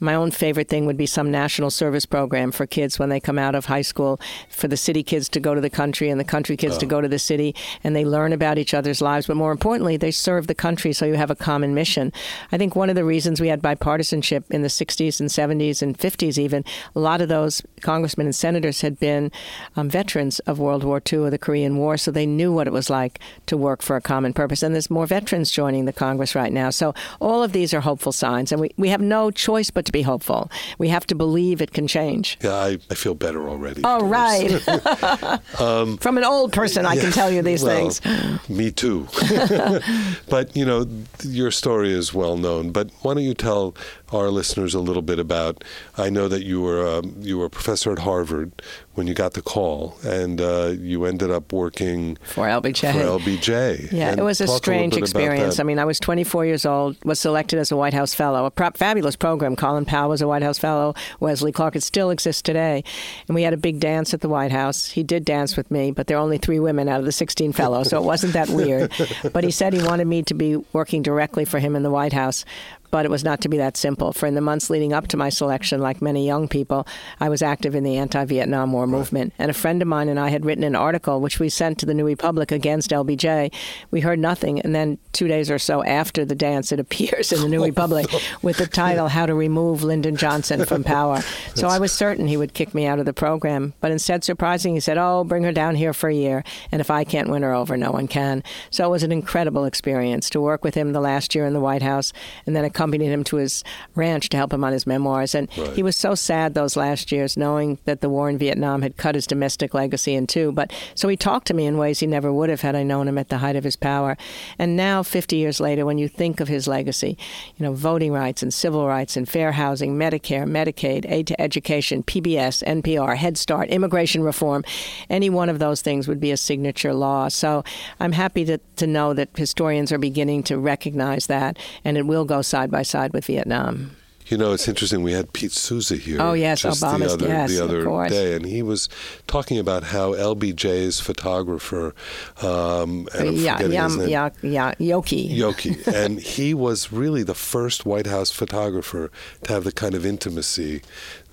My 0.00 0.14
own 0.14 0.30
favorite 0.30 0.68
thing 0.68 0.86
would 0.86 0.96
be 0.96 1.06
some 1.06 1.30
national 1.30 1.70
service 1.70 2.06
program 2.06 2.52
for 2.52 2.66
kids 2.66 2.98
when 2.98 3.10
they 3.10 3.20
come 3.20 3.38
out 3.38 3.54
of 3.54 3.66
high 3.66 3.82
school, 3.82 4.18
for 4.48 4.66
the 4.66 4.76
city 4.76 5.02
kids 5.02 5.28
to 5.28 5.40
go 5.40 5.54
to 5.54 5.60
the 5.60 5.70
country 5.70 6.08
and 6.08 6.18
the 6.18 6.24
country 6.24 6.56
kids 6.56 6.76
oh. 6.76 6.78
to 6.80 6.86
go 6.86 7.00
to 7.00 7.08
the 7.08 7.18
city, 7.18 7.54
and 7.84 7.94
they 7.94 8.04
learn 8.04 8.32
about 8.32 8.58
each 8.58 8.72
other's 8.72 9.02
lives. 9.02 9.26
But 9.26 9.36
more 9.36 9.52
importantly, 9.52 9.96
they 9.98 10.10
serve 10.10 10.46
the 10.46 10.54
country 10.54 10.92
so 10.92 11.04
you 11.04 11.14
have 11.14 11.30
a 11.30 11.36
common 11.36 11.74
mission. 11.74 12.12
I 12.50 12.58
think 12.58 12.74
one 12.74 12.88
of 12.88 12.96
the 12.96 13.04
reasons 13.04 13.40
we 13.40 13.48
had 13.48 13.60
bipartisanship 13.60 14.44
in 14.50 14.62
the 14.62 14.68
60s 14.68 15.20
and 15.20 15.28
70s 15.28 15.82
and 15.82 15.98
50s, 15.98 16.38
even, 16.38 16.64
a 16.94 17.00
lot 17.00 17.20
of 17.20 17.28
those 17.28 17.62
congressmen 17.82 18.26
and 18.26 18.34
senators 18.34 18.80
had 18.80 18.98
been 18.98 19.30
um, 19.76 19.90
veterans 19.90 20.38
of 20.40 20.58
World 20.58 20.82
War 20.82 21.02
II 21.12 21.20
or 21.20 21.30
the 21.30 21.38
Korean 21.38 21.76
War, 21.76 21.96
so 21.96 22.10
they 22.10 22.26
knew 22.26 22.52
what 22.52 22.66
it 22.66 22.72
was 22.72 22.88
like 22.88 23.20
to 23.46 23.56
work 23.56 23.82
for 23.82 23.96
a 23.96 24.00
common 24.00 24.32
purpose. 24.32 24.62
And 24.62 24.74
there's 24.74 24.90
more 24.90 25.06
veterans 25.06 25.50
joining 25.50 25.84
the 25.84 25.92
Congress 25.92 26.34
right 26.34 26.52
now. 26.52 26.70
So 26.70 26.94
all 27.20 27.42
of 27.42 27.52
these 27.52 27.74
are 27.74 27.80
hopeful 27.80 28.12
signs, 28.12 28.50
and 28.50 28.60
we, 28.60 28.70
we 28.78 28.88
have 28.88 29.00
no 29.00 29.30
choice 29.30 29.70
but 29.70 29.89
to 29.90 29.98
be 29.98 30.02
hopeful. 30.02 30.50
We 30.78 30.88
have 30.88 31.06
to 31.08 31.14
believe 31.14 31.60
it 31.60 31.72
can 31.72 31.86
change. 31.86 32.38
Yeah, 32.42 32.54
I, 32.54 32.78
I 32.90 32.94
feel 32.94 33.14
better 33.14 33.48
already. 33.48 33.82
Oh, 33.84 34.06
right. 34.06 34.50
um, 35.60 35.98
From 35.98 36.16
an 36.16 36.24
old 36.24 36.52
person, 36.52 36.86
I 36.86 36.94
yeah, 36.94 37.02
can 37.02 37.12
tell 37.12 37.30
you 37.30 37.42
these 37.42 37.64
well, 37.64 37.90
things. 37.90 38.48
Me 38.48 38.70
too. 38.70 39.08
but, 40.28 40.54
you 40.54 40.64
know, 40.64 40.86
your 41.24 41.50
story 41.50 41.92
is 41.92 42.14
well 42.14 42.36
known. 42.36 42.70
But 42.70 42.90
why 43.02 43.14
don't 43.14 43.24
you 43.24 43.34
tell 43.34 43.74
our 44.12 44.30
listeners 44.30 44.74
a 44.74 44.80
little 44.80 45.02
bit 45.02 45.18
about? 45.18 45.64
I 45.96 46.10
know 46.10 46.28
that 46.28 46.44
you 46.44 46.60
were 46.60 46.86
um, 46.86 47.16
you 47.20 47.38
were 47.38 47.46
a 47.46 47.50
professor 47.50 47.92
at 47.92 48.00
Harvard 48.00 48.52
when 48.94 49.06
you 49.06 49.14
got 49.14 49.34
the 49.34 49.42
call, 49.42 49.96
and 50.04 50.40
uh, 50.40 50.74
you 50.78 51.04
ended 51.04 51.30
up 51.30 51.52
working 51.52 52.16
for 52.22 52.46
LBJ. 52.46 52.92
For 52.92 53.18
LBJ. 53.18 53.92
Yeah, 53.92 54.10
and 54.10 54.20
it 54.20 54.22
was 54.22 54.40
a 54.40 54.46
strange 54.48 54.96
a 54.96 54.98
experience. 54.98 55.58
I 55.58 55.62
mean, 55.62 55.78
I 55.78 55.84
was 55.84 55.98
24 56.00 56.44
years 56.44 56.66
old, 56.66 57.02
was 57.04 57.20
selected 57.20 57.58
as 57.58 57.72
a 57.72 57.76
White 57.76 57.94
House 57.94 58.14
Fellow, 58.14 58.44
a 58.44 58.50
pro- 58.50 58.72
fabulous 58.72 59.16
program. 59.16 59.56
Colin 59.56 59.84
Powell 59.84 60.10
was 60.10 60.20
a 60.20 60.28
White 60.28 60.42
House 60.42 60.58
Fellow. 60.58 60.94
Wesley 61.20 61.52
Clark, 61.52 61.76
it 61.76 61.82
still 61.82 62.10
exists 62.10 62.42
today. 62.42 62.84
And 63.28 63.34
we 63.34 63.42
had 63.42 63.54
a 63.54 63.56
big 63.56 63.80
dance 63.80 64.12
at 64.12 64.20
the 64.20 64.28
White 64.28 64.52
House. 64.52 64.90
He 64.90 65.02
did 65.02 65.24
dance 65.24 65.56
with 65.56 65.70
me, 65.70 65.92
but 65.92 66.06
there 66.06 66.16
are 66.16 66.20
only 66.20 66.38
three 66.38 66.60
women 66.60 66.88
out 66.88 67.00
of 67.00 67.06
the 67.06 67.12
16 67.12 67.52
fellows, 67.52 67.88
so 67.88 67.96
it 67.96 68.04
wasn't 68.04 68.32
that 68.32 68.48
weird. 68.48 68.92
but 69.32 69.44
he 69.44 69.50
said 69.50 69.72
he 69.72 69.82
wanted 69.82 70.06
me 70.06 70.22
to 70.24 70.34
be 70.34 70.56
working 70.72 71.02
directly 71.02 71.44
for 71.44 71.58
him 71.58 71.76
in 71.76 71.82
the 71.82 71.90
White 71.90 72.12
House 72.12 72.44
but 72.90 73.04
it 73.04 73.10
was 73.10 73.24
not 73.24 73.40
to 73.42 73.48
be 73.48 73.56
that 73.56 73.76
simple. 73.76 74.12
For 74.12 74.26
in 74.26 74.34
the 74.34 74.40
months 74.40 74.70
leading 74.70 74.92
up 74.92 75.08
to 75.08 75.16
my 75.16 75.28
selection, 75.28 75.80
like 75.80 76.02
many 76.02 76.26
young 76.26 76.48
people, 76.48 76.86
I 77.20 77.28
was 77.28 77.42
active 77.42 77.74
in 77.74 77.84
the 77.84 77.96
anti 77.96 78.24
Vietnam 78.24 78.72
War 78.72 78.86
movement. 78.86 79.32
And 79.38 79.50
a 79.50 79.54
friend 79.54 79.80
of 79.82 79.88
mine 79.88 80.08
and 80.08 80.18
I 80.18 80.28
had 80.28 80.44
written 80.44 80.64
an 80.64 80.74
article 80.74 81.20
which 81.20 81.38
we 81.38 81.48
sent 81.48 81.78
to 81.78 81.86
the 81.86 81.94
New 81.94 82.06
Republic 82.06 82.52
against 82.52 82.90
LBJ. 82.90 83.52
We 83.90 84.00
heard 84.00 84.18
nothing. 84.18 84.60
And 84.60 84.74
then 84.74 84.98
two 85.12 85.28
days 85.28 85.50
or 85.50 85.58
so 85.58 85.84
after 85.84 86.24
the 86.24 86.34
dance, 86.34 86.72
it 86.72 86.80
appears 86.90 87.32
in 87.32 87.40
the 87.40 87.48
New 87.48 87.62
oh, 87.62 87.66
Republic 87.66 88.06
with 88.42 88.56
the 88.56 88.66
title, 88.66 89.08
How 89.08 89.26
to 89.26 89.34
Remove 89.34 89.82
Lyndon 89.82 90.16
Johnson 90.16 90.64
from 90.64 90.84
Power. 90.84 91.22
so 91.54 91.68
I 91.68 91.78
was 91.78 91.92
certain 91.92 92.26
he 92.26 92.36
would 92.36 92.54
kick 92.54 92.74
me 92.74 92.86
out 92.86 92.98
of 92.98 93.06
the 93.06 93.12
program. 93.12 93.74
But 93.80 93.92
instead, 93.92 94.24
surprising, 94.24 94.74
he 94.74 94.80
said, 94.80 94.98
Oh, 94.98 95.24
bring 95.24 95.44
her 95.44 95.52
down 95.52 95.76
here 95.76 95.92
for 95.92 96.08
a 96.08 96.14
year. 96.14 96.44
And 96.72 96.80
if 96.80 96.90
I 96.90 97.04
can't 97.04 97.28
win 97.28 97.42
her 97.42 97.54
over, 97.54 97.76
no 97.76 97.90
one 97.90 98.08
can. 98.08 98.42
So 98.70 98.86
it 98.86 98.90
was 98.90 99.02
an 99.02 99.12
incredible 99.12 99.64
experience 99.64 100.30
to 100.30 100.40
work 100.40 100.64
with 100.64 100.74
him 100.74 100.92
the 100.92 101.00
last 101.00 101.34
year 101.34 101.46
in 101.46 101.52
the 101.52 101.60
White 101.60 101.82
House 101.82 102.12
and 102.46 102.56
then 102.56 102.64
a 102.64 102.70
accompanied 102.80 103.10
him 103.10 103.22
to 103.22 103.36
his 103.36 103.62
ranch 103.94 104.30
to 104.30 104.38
help 104.38 104.54
him 104.54 104.64
on 104.64 104.72
his 104.72 104.86
memoirs. 104.86 105.34
And 105.34 105.50
right. 105.58 105.74
he 105.74 105.82
was 105.82 105.96
so 105.96 106.14
sad 106.14 106.54
those 106.54 106.76
last 106.76 107.12
years, 107.12 107.36
knowing 107.36 107.78
that 107.84 108.00
the 108.00 108.08
war 108.08 108.30
in 108.30 108.38
Vietnam 108.38 108.80
had 108.80 108.96
cut 108.96 109.14
his 109.14 109.26
domestic 109.26 109.74
legacy 109.74 110.14
in 110.14 110.26
two. 110.26 110.50
But 110.50 110.72
so 110.94 111.06
he 111.06 111.16
talked 111.16 111.46
to 111.48 111.54
me 111.54 111.66
in 111.66 111.76
ways 111.76 112.00
he 112.00 112.06
never 112.06 112.32
would 112.32 112.48
have 112.48 112.62
had 112.62 112.74
I 112.74 112.82
known 112.82 113.06
him 113.06 113.18
at 113.18 113.28
the 113.28 113.38
height 113.38 113.54
of 113.54 113.64
his 113.64 113.76
power. 113.76 114.16
And 114.58 114.78
now, 114.78 115.02
50 115.02 115.36
years 115.36 115.60
later, 115.60 115.84
when 115.84 115.98
you 115.98 116.08
think 116.08 116.40
of 116.40 116.48
his 116.48 116.66
legacy, 116.66 117.18
you 117.58 117.66
know, 117.66 117.74
voting 117.74 118.12
rights 118.12 118.42
and 118.42 118.52
civil 118.52 118.86
rights 118.86 119.14
and 119.14 119.28
fair 119.28 119.52
housing, 119.52 119.98
Medicare, 119.98 120.48
Medicaid, 120.48 121.04
aid 121.10 121.26
to 121.26 121.38
education, 121.38 122.02
PBS, 122.02 122.64
NPR, 122.64 123.16
Head 123.16 123.36
Start, 123.36 123.68
immigration 123.68 124.22
reform, 124.22 124.64
any 125.10 125.28
one 125.28 125.50
of 125.50 125.58
those 125.58 125.82
things 125.82 126.08
would 126.08 126.20
be 126.20 126.30
a 126.30 126.36
signature 126.38 126.94
law. 126.94 127.28
So 127.28 127.62
I'm 127.98 128.12
happy 128.12 128.46
to, 128.46 128.56
to 128.76 128.86
know 128.86 129.12
that 129.12 129.28
historians 129.36 129.92
are 129.92 129.98
beginning 129.98 130.44
to 130.44 130.56
recognize 130.56 131.26
that, 131.26 131.58
and 131.84 131.98
it 131.98 132.06
will 132.06 132.24
go 132.24 132.40
side 132.40 132.69
by 132.70 132.82
side 132.82 133.12
with 133.12 133.26
Vietnam. 133.26 133.96
You 134.30 134.36
know, 134.36 134.52
it's 134.52 134.68
interesting. 134.68 135.02
We 135.02 135.10
had 135.10 135.32
Pete 135.32 135.50
Souza 135.50 135.96
here. 135.96 136.22
Oh 136.22 136.34
yes, 136.34 136.62
just 136.62 136.80
Obama's 136.80 137.16
the 137.16 137.24
other, 137.24 137.28
yes, 137.28 137.50
the 137.50 137.64
other 137.64 138.08
day, 138.08 138.36
and 138.36 138.46
he 138.46 138.62
was 138.62 138.88
talking 139.26 139.58
about 139.58 139.82
how 139.82 140.12
LBJ's 140.12 141.00
photographer, 141.00 141.96
um, 142.40 143.08
and 143.18 143.36
yeah, 143.36 143.60
yeah, 143.60 143.88
yeah, 144.06 144.30
yeah, 144.40 144.74
Yoki, 144.74 145.36
Yoki, 145.36 145.84
and 145.92 146.20
he 146.20 146.54
was 146.54 146.92
really 146.92 147.24
the 147.24 147.34
first 147.34 147.84
White 147.84 148.06
House 148.06 148.30
photographer 148.30 149.10
to 149.42 149.52
have 149.52 149.64
the 149.64 149.72
kind 149.72 149.96
of 149.96 150.06
intimacy 150.06 150.82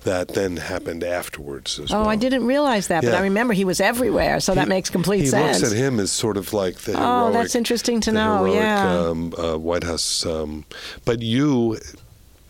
that 0.08 0.28
then 0.28 0.56
happened 0.56 1.04
afterwards. 1.04 1.78
oh, 1.78 1.84
well. 1.90 2.08
I 2.08 2.16
didn't 2.16 2.46
realize 2.46 2.88
that, 2.88 3.04
yeah. 3.04 3.10
but 3.10 3.18
I 3.18 3.22
remember 3.22 3.52
he 3.52 3.66
was 3.66 3.78
everywhere, 3.78 4.40
so 4.40 4.52
he, 4.52 4.56
that 4.56 4.66
makes 4.66 4.88
complete 4.88 5.20
he 5.20 5.26
sense. 5.26 5.58
He 5.58 5.62
looks 5.64 5.72
at 5.72 5.78
him 5.78 6.00
as 6.00 6.10
sort 6.10 6.38
of 6.38 6.54
like 6.54 6.76
the 6.78 6.94
oh, 6.96 7.30
that's 7.30 7.54
interesting 7.54 8.00
to 8.02 8.12
know. 8.12 8.44
Heroic, 8.44 8.54
yeah, 8.54 9.00
um, 9.00 9.34
uh, 9.36 9.58
White 9.58 9.84
House. 9.84 10.24
Um, 10.24 10.64
but 11.04 11.20
you 11.20 11.78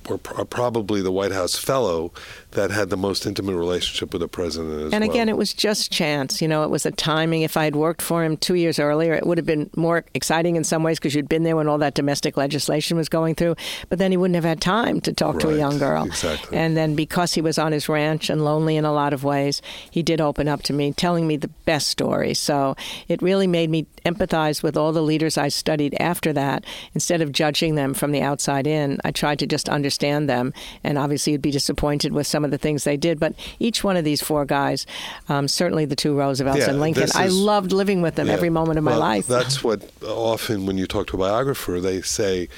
were 0.09 0.19
pr- 0.19 0.45
probably 0.45 1.03
the 1.03 1.11
White 1.11 1.33
House 1.33 1.57
fellow 1.57 2.13
that 2.53 2.71
had 2.71 2.89
the 2.89 2.97
most 2.97 3.27
intimate 3.27 3.57
relationship 3.57 4.13
with 4.13 4.21
the 4.21 4.29
president 4.29 4.95
And 4.95 5.05
again, 5.05 5.27
well. 5.27 5.37
it 5.37 5.39
was 5.39 5.53
just 5.53 5.93
chance. 5.93 6.41
You 6.41 6.49
know, 6.49 6.63
it 6.63 6.71
was 6.71 6.87
a 6.87 6.91
timing. 6.91 7.43
If 7.43 7.57
I 7.57 7.65
had 7.65 7.77
worked 7.77 8.01
for 8.01 8.25
him 8.25 8.37
two 8.37 8.55
years 8.55 8.79
earlier, 8.79 9.13
it 9.15 9.27
would 9.27 9.37
have 9.39 9.47
been 9.47 9.69
more 9.77 10.05
exciting 10.15 10.57
in 10.57 10.65
some 10.65 10.83
ways 10.83 10.99
because 10.99 11.15
you'd 11.15 11.29
been 11.29 11.43
there 11.43 11.57
when 11.57 11.69
all 11.69 11.79
that 11.79 11.95
domestic 11.95 12.37
legislation 12.37 12.97
was 12.97 13.09
going 13.09 13.35
through. 13.35 13.55
But 13.91 13.99
then 13.99 14.11
he 14.11 14.17
wouldn't 14.17 14.37
have 14.37 14.45
had 14.45 14.61
time 14.61 15.01
to 15.03 15.13
talk 15.13 15.35
right. 15.35 15.43
to 15.43 15.49
a 15.51 15.57
young 15.57 15.79
girl. 15.79 16.07
Exactly. 16.07 16.57
And 16.57 16.77
then 16.77 16.95
because 16.95 17.35
he 17.35 17.43
was 17.43 17.59
on 17.59 17.73
his 17.73 17.89
ranch 17.89 18.31
and 18.31 18.45
lonely 18.45 18.77
in 18.77 18.85
a 18.85 18.93
lot 18.93 19.13
of 19.13 19.25
ways, 19.25 19.61
he 19.91 20.03
did 20.03 20.21
open 20.21 20.49
up 20.49 20.63
to 20.65 20.73
me, 20.73 20.93
telling 20.93 21.27
me 21.27 21.37
the 21.37 21.49
best 21.49 21.89
stories. 21.89 22.39
So 22.39 22.77
it 23.09 23.21
really 23.21 23.47
made 23.47 23.69
me 23.69 23.87
empathize 24.07 24.63
with 24.63 24.77
all 24.77 24.93
the 24.93 25.03
leaders 25.03 25.37
I 25.37 25.49
studied 25.49 25.95
after 26.01 26.33
that. 26.33 26.65
Instead 26.95 27.21
of 27.21 27.33
judging 27.33 27.75
them 27.75 27.93
from 27.93 28.13
the 28.13 28.23
outside 28.23 28.67
in, 28.67 28.99
I 29.05 29.11
tried 29.11 29.39
to 29.41 29.47
just 29.47 29.69
understand 29.69 30.31
them. 30.31 30.55
And 30.83 30.97
obviously, 30.97 31.33
you'd 31.33 31.43
be 31.43 31.51
disappointed 31.51 32.13
with 32.13 32.27
some 32.27 32.38
of 32.45 32.51
the 32.51 32.59
things 32.59 32.85
they 32.85 32.97
did. 32.97 33.19
But 33.19 33.35
each 33.59 33.85
one 33.85 33.97
of 33.97 34.05
these 34.05 34.23
four 34.23 34.45
guys, 34.45 34.87
um, 35.29 35.49
certainly 35.49 35.85
the 35.85 35.97
two 35.97 36.17
Roosevelts 36.17 36.59
yeah, 36.59 36.71
and 36.71 36.81
Lincoln, 36.81 37.05
is, 37.05 37.15
I 37.15 37.27
loved 37.27 37.73
living 37.73 38.03
with 38.03 38.15
them 38.17 38.29
yeah, 38.29 38.35
every 38.35 38.51
moment 38.51 38.79
of 38.79 38.85
well, 38.85 38.99
my 38.99 39.01
life. 39.01 39.27
That's 39.27 39.63
what 39.65 39.91
often 40.03 40.67
when 40.67 40.79
you 40.79 40.87
talk 40.87 41.07
to 41.09 41.17
a 41.17 41.21
biographer, 41.21 41.81
they 41.81 42.03
say, 42.03 42.49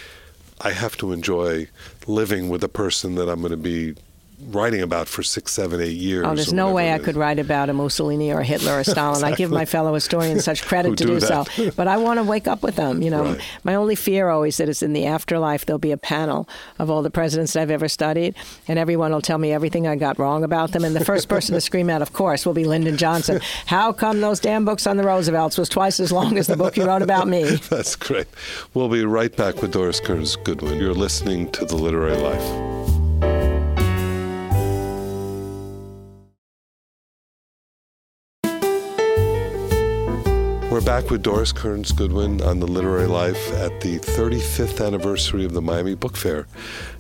I 0.61 0.73
have 0.73 0.97
to 0.99 1.13
enjoy 1.13 1.69
living 2.07 2.49
with 2.49 2.63
a 2.63 2.69
person 2.69 3.15
that 3.15 3.29
I'm 3.29 3.41
going 3.41 3.51
to 3.51 3.57
be 3.57 3.95
writing 4.49 4.83
about 4.83 5.09
for 5.09 5.23
six, 5.23 5.53
seven, 5.53 5.81
eight 5.81 5.97
years. 5.97 6.27
Oh, 6.27 6.35
there's 6.35 6.53
no 6.53 6.73
way 6.73 6.93
I 6.93 6.99
could 6.99 7.17
write 7.17 7.39
about 7.39 7.69
a 7.69 7.73
Mussolini 7.73 8.33
or 8.33 8.41
a 8.41 8.45
Hitler 8.45 8.79
or 8.79 8.85
Stalin. 8.85 9.17
exactly. 9.17 9.33
I 9.33 9.37
give 9.37 9.51
my 9.51 9.65
fellow 9.65 9.95
historians 9.95 10.45
such 10.51 10.63
credit 10.63 10.97
to 10.99 11.05
do, 11.05 11.19
do 11.19 11.21
so, 11.21 11.45
but 11.77 11.89
I 11.89 11.97
want 11.97 12.19
to 12.19 12.25
wake 12.25 12.49
up 12.49 12.63
with 12.63 12.77
them. 12.77 13.03
You 13.03 13.11
know, 13.11 13.25
right. 13.25 13.41
my 13.65 13.75
only 13.75 13.95
fear 13.95 14.29
always 14.29 14.57
that 14.57 14.69
is 14.69 14.83
in 14.83 14.93
the 14.93 15.07
afterlife 15.07 15.67
there'll 15.67 15.79
be 15.79 15.93
a 15.93 15.97
panel 15.97 16.49
of 16.79 16.91
all 16.91 17.03
the 17.03 17.11
presidents 17.11 17.57
I've 17.57 17.71
ever 17.71 17.89
studied, 17.89 18.35
and 18.69 18.79
everyone 18.79 19.13
will 19.13 19.21
tell 19.21 19.39
me 19.39 19.53
everything 19.53 19.87
I 19.87 19.97
got 19.97 20.19
wrong 20.19 20.45
about 20.45 20.73
them. 20.73 20.85
And 20.85 20.95
the 20.97 21.05
first 21.05 21.29
person 21.29 21.55
to 21.55 21.61
scream 21.61 21.91
out, 21.91 22.03
of 22.03 22.13
course, 22.13 22.47
will 22.47 22.55
be 22.55 22.65
Lyndon 22.65 22.97
Johnson. 22.97 23.41
How 23.67 23.93
come 23.93 24.21
those 24.21 24.41
damn 24.41 24.65
books 24.65 24.87
on 24.87 24.97
the 24.97 25.05
Roosevelts 25.05 25.59
was 25.59 25.69
twice 25.69 26.01
as 26.01 26.13
long 26.13 26.39
as 26.39 26.47
the 26.47 26.57
book 26.57 26.77
you 26.77 26.87
wrote 26.87 27.03
about 27.03 27.29
me? 27.29 27.45
That's 27.71 27.97
great. 27.97 28.27
We'll 28.75 28.89
be 28.89 29.05
right 29.05 29.35
back 29.35 29.63
with 29.63 29.73
Doris 29.73 30.01
Kearns 30.01 30.37
Goodwin. 30.37 30.79
You're 30.79 30.95
listening 30.95 31.51
to 31.53 31.65
The 31.65 31.77
Literary 31.77 32.17
Life. 32.17 32.80
We're 40.81 40.87
back 40.87 41.11
with 41.11 41.23
Doris 41.23 41.53
Kearns 41.53 41.93
Goodwin 41.93 42.41
on 42.41 42.59
the 42.59 42.67
Literary 42.67 43.07
Life 43.07 43.53
at 43.53 43.83
the 43.83 43.99
35th 43.99 44.85
anniversary 44.85 45.45
of 45.45 45.53
the 45.53 45.61
Miami 45.61 45.95
Book 45.95 46.17
Fair. 46.17 46.47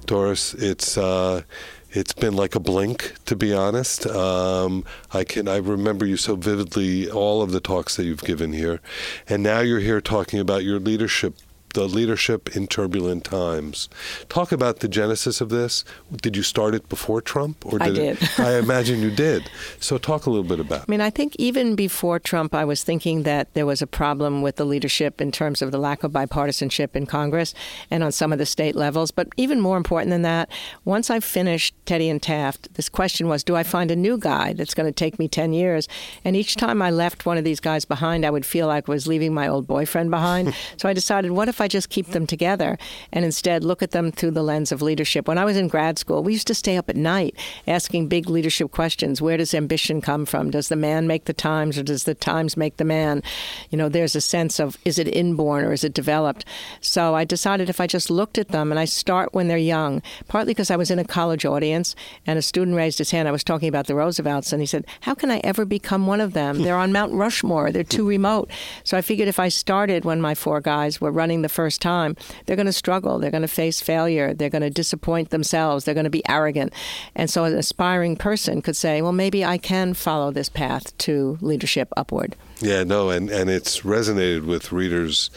Doris, 0.04 0.52
it's 0.52 0.98
uh, 0.98 1.44
it's 1.90 2.12
been 2.12 2.36
like 2.36 2.54
a 2.54 2.60
blink, 2.60 3.14
to 3.24 3.34
be 3.34 3.54
honest. 3.54 4.06
Um, 4.06 4.84
I 5.14 5.24
can 5.24 5.48
I 5.48 5.56
remember 5.56 6.04
you 6.04 6.18
so 6.18 6.36
vividly 6.36 7.10
all 7.10 7.40
of 7.40 7.52
the 7.52 7.60
talks 7.60 7.96
that 7.96 8.04
you've 8.04 8.22
given 8.22 8.52
here, 8.52 8.82
and 9.26 9.42
now 9.42 9.60
you're 9.60 9.80
here 9.80 10.02
talking 10.02 10.40
about 10.40 10.62
your 10.62 10.78
leadership 10.78 11.36
the 11.74 11.86
leadership 11.86 12.56
in 12.56 12.66
turbulent 12.66 13.24
times. 13.24 13.88
Talk 14.28 14.52
about 14.52 14.80
the 14.80 14.88
genesis 14.88 15.40
of 15.40 15.48
this. 15.48 15.84
Did 16.22 16.36
you 16.36 16.42
start 16.42 16.74
it 16.74 16.88
before 16.88 17.20
Trump, 17.20 17.64
or 17.64 17.78
did, 17.78 17.82
I 17.82 17.90
did. 17.90 18.22
It, 18.22 18.40
I 18.40 18.58
imagine 18.58 19.00
you 19.00 19.10
did. 19.10 19.50
So 19.78 19.98
talk 19.98 20.26
a 20.26 20.30
little 20.30 20.48
bit 20.48 20.60
about. 20.60 20.82
It. 20.82 20.84
I 20.88 20.90
mean, 20.90 21.00
I 21.00 21.10
think 21.10 21.36
even 21.38 21.76
before 21.76 22.18
Trump, 22.18 22.54
I 22.54 22.64
was 22.64 22.82
thinking 22.82 23.22
that 23.24 23.52
there 23.54 23.66
was 23.66 23.82
a 23.82 23.86
problem 23.86 24.42
with 24.42 24.56
the 24.56 24.64
leadership 24.64 25.20
in 25.20 25.32
terms 25.32 25.62
of 25.62 25.70
the 25.70 25.78
lack 25.78 26.02
of 26.02 26.12
bipartisanship 26.12 26.96
in 26.96 27.06
Congress 27.06 27.54
and 27.90 28.02
on 28.02 28.12
some 28.12 28.32
of 28.32 28.38
the 28.38 28.46
state 28.46 28.74
levels. 28.74 29.10
But 29.10 29.28
even 29.36 29.60
more 29.60 29.76
important 29.76 30.10
than 30.10 30.22
that, 30.22 30.50
once 30.84 31.10
I 31.10 31.20
finished 31.20 31.74
Teddy 31.86 32.08
and 32.08 32.22
Taft, 32.22 32.74
this 32.74 32.88
question 32.88 33.28
was, 33.28 33.44
do 33.44 33.56
I 33.56 33.62
find 33.62 33.90
a 33.90 33.96
new 33.96 34.18
guy 34.18 34.52
that's 34.52 34.74
going 34.74 34.86
to 34.86 34.92
take 34.92 35.18
me 35.18 35.28
ten 35.28 35.52
years? 35.52 35.88
And 36.24 36.36
each 36.36 36.56
time 36.56 36.82
I 36.82 36.90
left 36.90 37.26
one 37.26 37.38
of 37.38 37.44
these 37.44 37.60
guys 37.60 37.84
behind, 37.84 38.24
I 38.24 38.30
would 38.30 38.46
feel 38.46 38.66
like 38.66 38.88
I 38.88 38.92
was 38.92 39.06
leaving 39.06 39.32
my 39.32 39.48
old 39.48 39.66
boyfriend 39.66 40.10
behind. 40.10 40.54
so 40.76 40.88
I 40.88 40.92
decided, 40.92 41.30
what 41.30 41.48
if 41.48 41.59
if 41.60 41.64
I 41.64 41.68
just 41.68 41.90
keep 41.90 42.06
them 42.08 42.26
together 42.26 42.78
and 43.12 43.22
instead 43.22 43.64
look 43.64 43.82
at 43.82 43.90
them 43.90 44.10
through 44.10 44.30
the 44.30 44.42
lens 44.42 44.72
of 44.72 44.80
leadership? 44.80 45.28
When 45.28 45.36
I 45.36 45.44
was 45.44 45.58
in 45.58 45.68
grad 45.68 45.98
school, 45.98 46.22
we 46.22 46.32
used 46.32 46.46
to 46.46 46.54
stay 46.54 46.78
up 46.78 46.88
at 46.88 46.96
night 46.96 47.36
asking 47.66 48.08
big 48.08 48.30
leadership 48.30 48.70
questions. 48.70 49.20
Where 49.20 49.36
does 49.36 49.52
ambition 49.52 50.00
come 50.00 50.24
from? 50.24 50.50
Does 50.50 50.68
the 50.70 50.76
man 50.76 51.06
make 51.06 51.26
the 51.26 51.34
times 51.34 51.76
or 51.76 51.82
does 51.82 52.04
the 52.04 52.14
times 52.14 52.56
make 52.56 52.78
the 52.78 52.84
man? 52.84 53.22
You 53.68 53.76
know, 53.76 53.90
there's 53.90 54.16
a 54.16 54.22
sense 54.22 54.58
of 54.58 54.78
is 54.86 54.98
it 54.98 55.06
inborn 55.14 55.66
or 55.66 55.72
is 55.74 55.84
it 55.84 55.92
developed? 55.92 56.46
So 56.80 57.14
I 57.14 57.24
decided 57.24 57.68
if 57.68 57.78
I 57.78 57.86
just 57.86 58.10
looked 58.10 58.38
at 58.38 58.48
them 58.48 58.72
and 58.72 58.80
I 58.80 58.86
start 58.86 59.34
when 59.34 59.48
they're 59.48 59.58
young, 59.58 60.00
partly 60.28 60.52
because 60.54 60.70
I 60.70 60.76
was 60.76 60.90
in 60.90 60.98
a 60.98 61.04
college 61.04 61.44
audience 61.44 61.94
and 62.26 62.38
a 62.38 62.42
student 62.42 62.74
raised 62.74 62.96
his 62.96 63.10
hand. 63.10 63.28
I 63.28 63.32
was 63.32 63.44
talking 63.44 63.68
about 63.68 63.86
the 63.86 63.94
Roosevelts 63.94 64.50
and 64.54 64.62
he 64.62 64.66
said, 64.66 64.86
How 65.02 65.14
can 65.14 65.30
I 65.30 65.42
ever 65.44 65.66
become 65.66 66.06
one 66.06 66.22
of 66.22 66.32
them? 66.32 66.62
They're 66.62 66.76
on 66.76 66.90
Mount 66.90 67.12
Rushmore, 67.12 67.70
they're 67.70 67.84
too 67.84 68.08
remote. 68.08 68.50
So 68.82 68.96
I 68.96 69.02
figured 69.02 69.28
if 69.28 69.38
I 69.38 69.48
started 69.48 70.06
when 70.06 70.22
my 70.22 70.34
four 70.34 70.62
guys 70.62 71.02
were 71.02 71.10
running 71.12 71.42
the 71.42 71.49
first 71.50 71.82
time, 71.82 72.16
they're 72.46 72.56
going 72.56 72.66
to 72.66 72.72
struggle, 72.72 73.18
they're 73.18 73.30
going 73.30 73.42
to 73.42 73.48
face 73.48 73.80
failure, 73.80 74.32
they're 74.32 74.50
going 74.50 74.62
to 74.62 74.70
disappoint 74.70 75.30
themselves, 75.30 75.84
they're 75.84 75.94
going 75.94 76.04
to 76.04 76.10
be 76.10 76.26
arrogant. 76.28 76.72
And 77.14 77.28
so 77.28 77.44
an 77.44 77.56
aspiring 77.56 78.16
person 78.16 78.62
could 78.62 78.76
say, 78.76 79.02
Well, 79.02 79.12
maybe 79.12 79.44
I 79.44 79.58
can 79.58 79.94
follow 79.94 80.30
this 80.30 80.48
path 80.48 80.96
to 80.98 81.38
leadership 81.40 81.88
upward. 81.96 82.36
Yeah, 82.60 82.84
no, 82.84 83.10
and, 83.10 83.30
and 83.30 83.50
it's 83.50 83.80
resonated 83.80 84.44
with 84.44 84.72
readers 84.72 85.30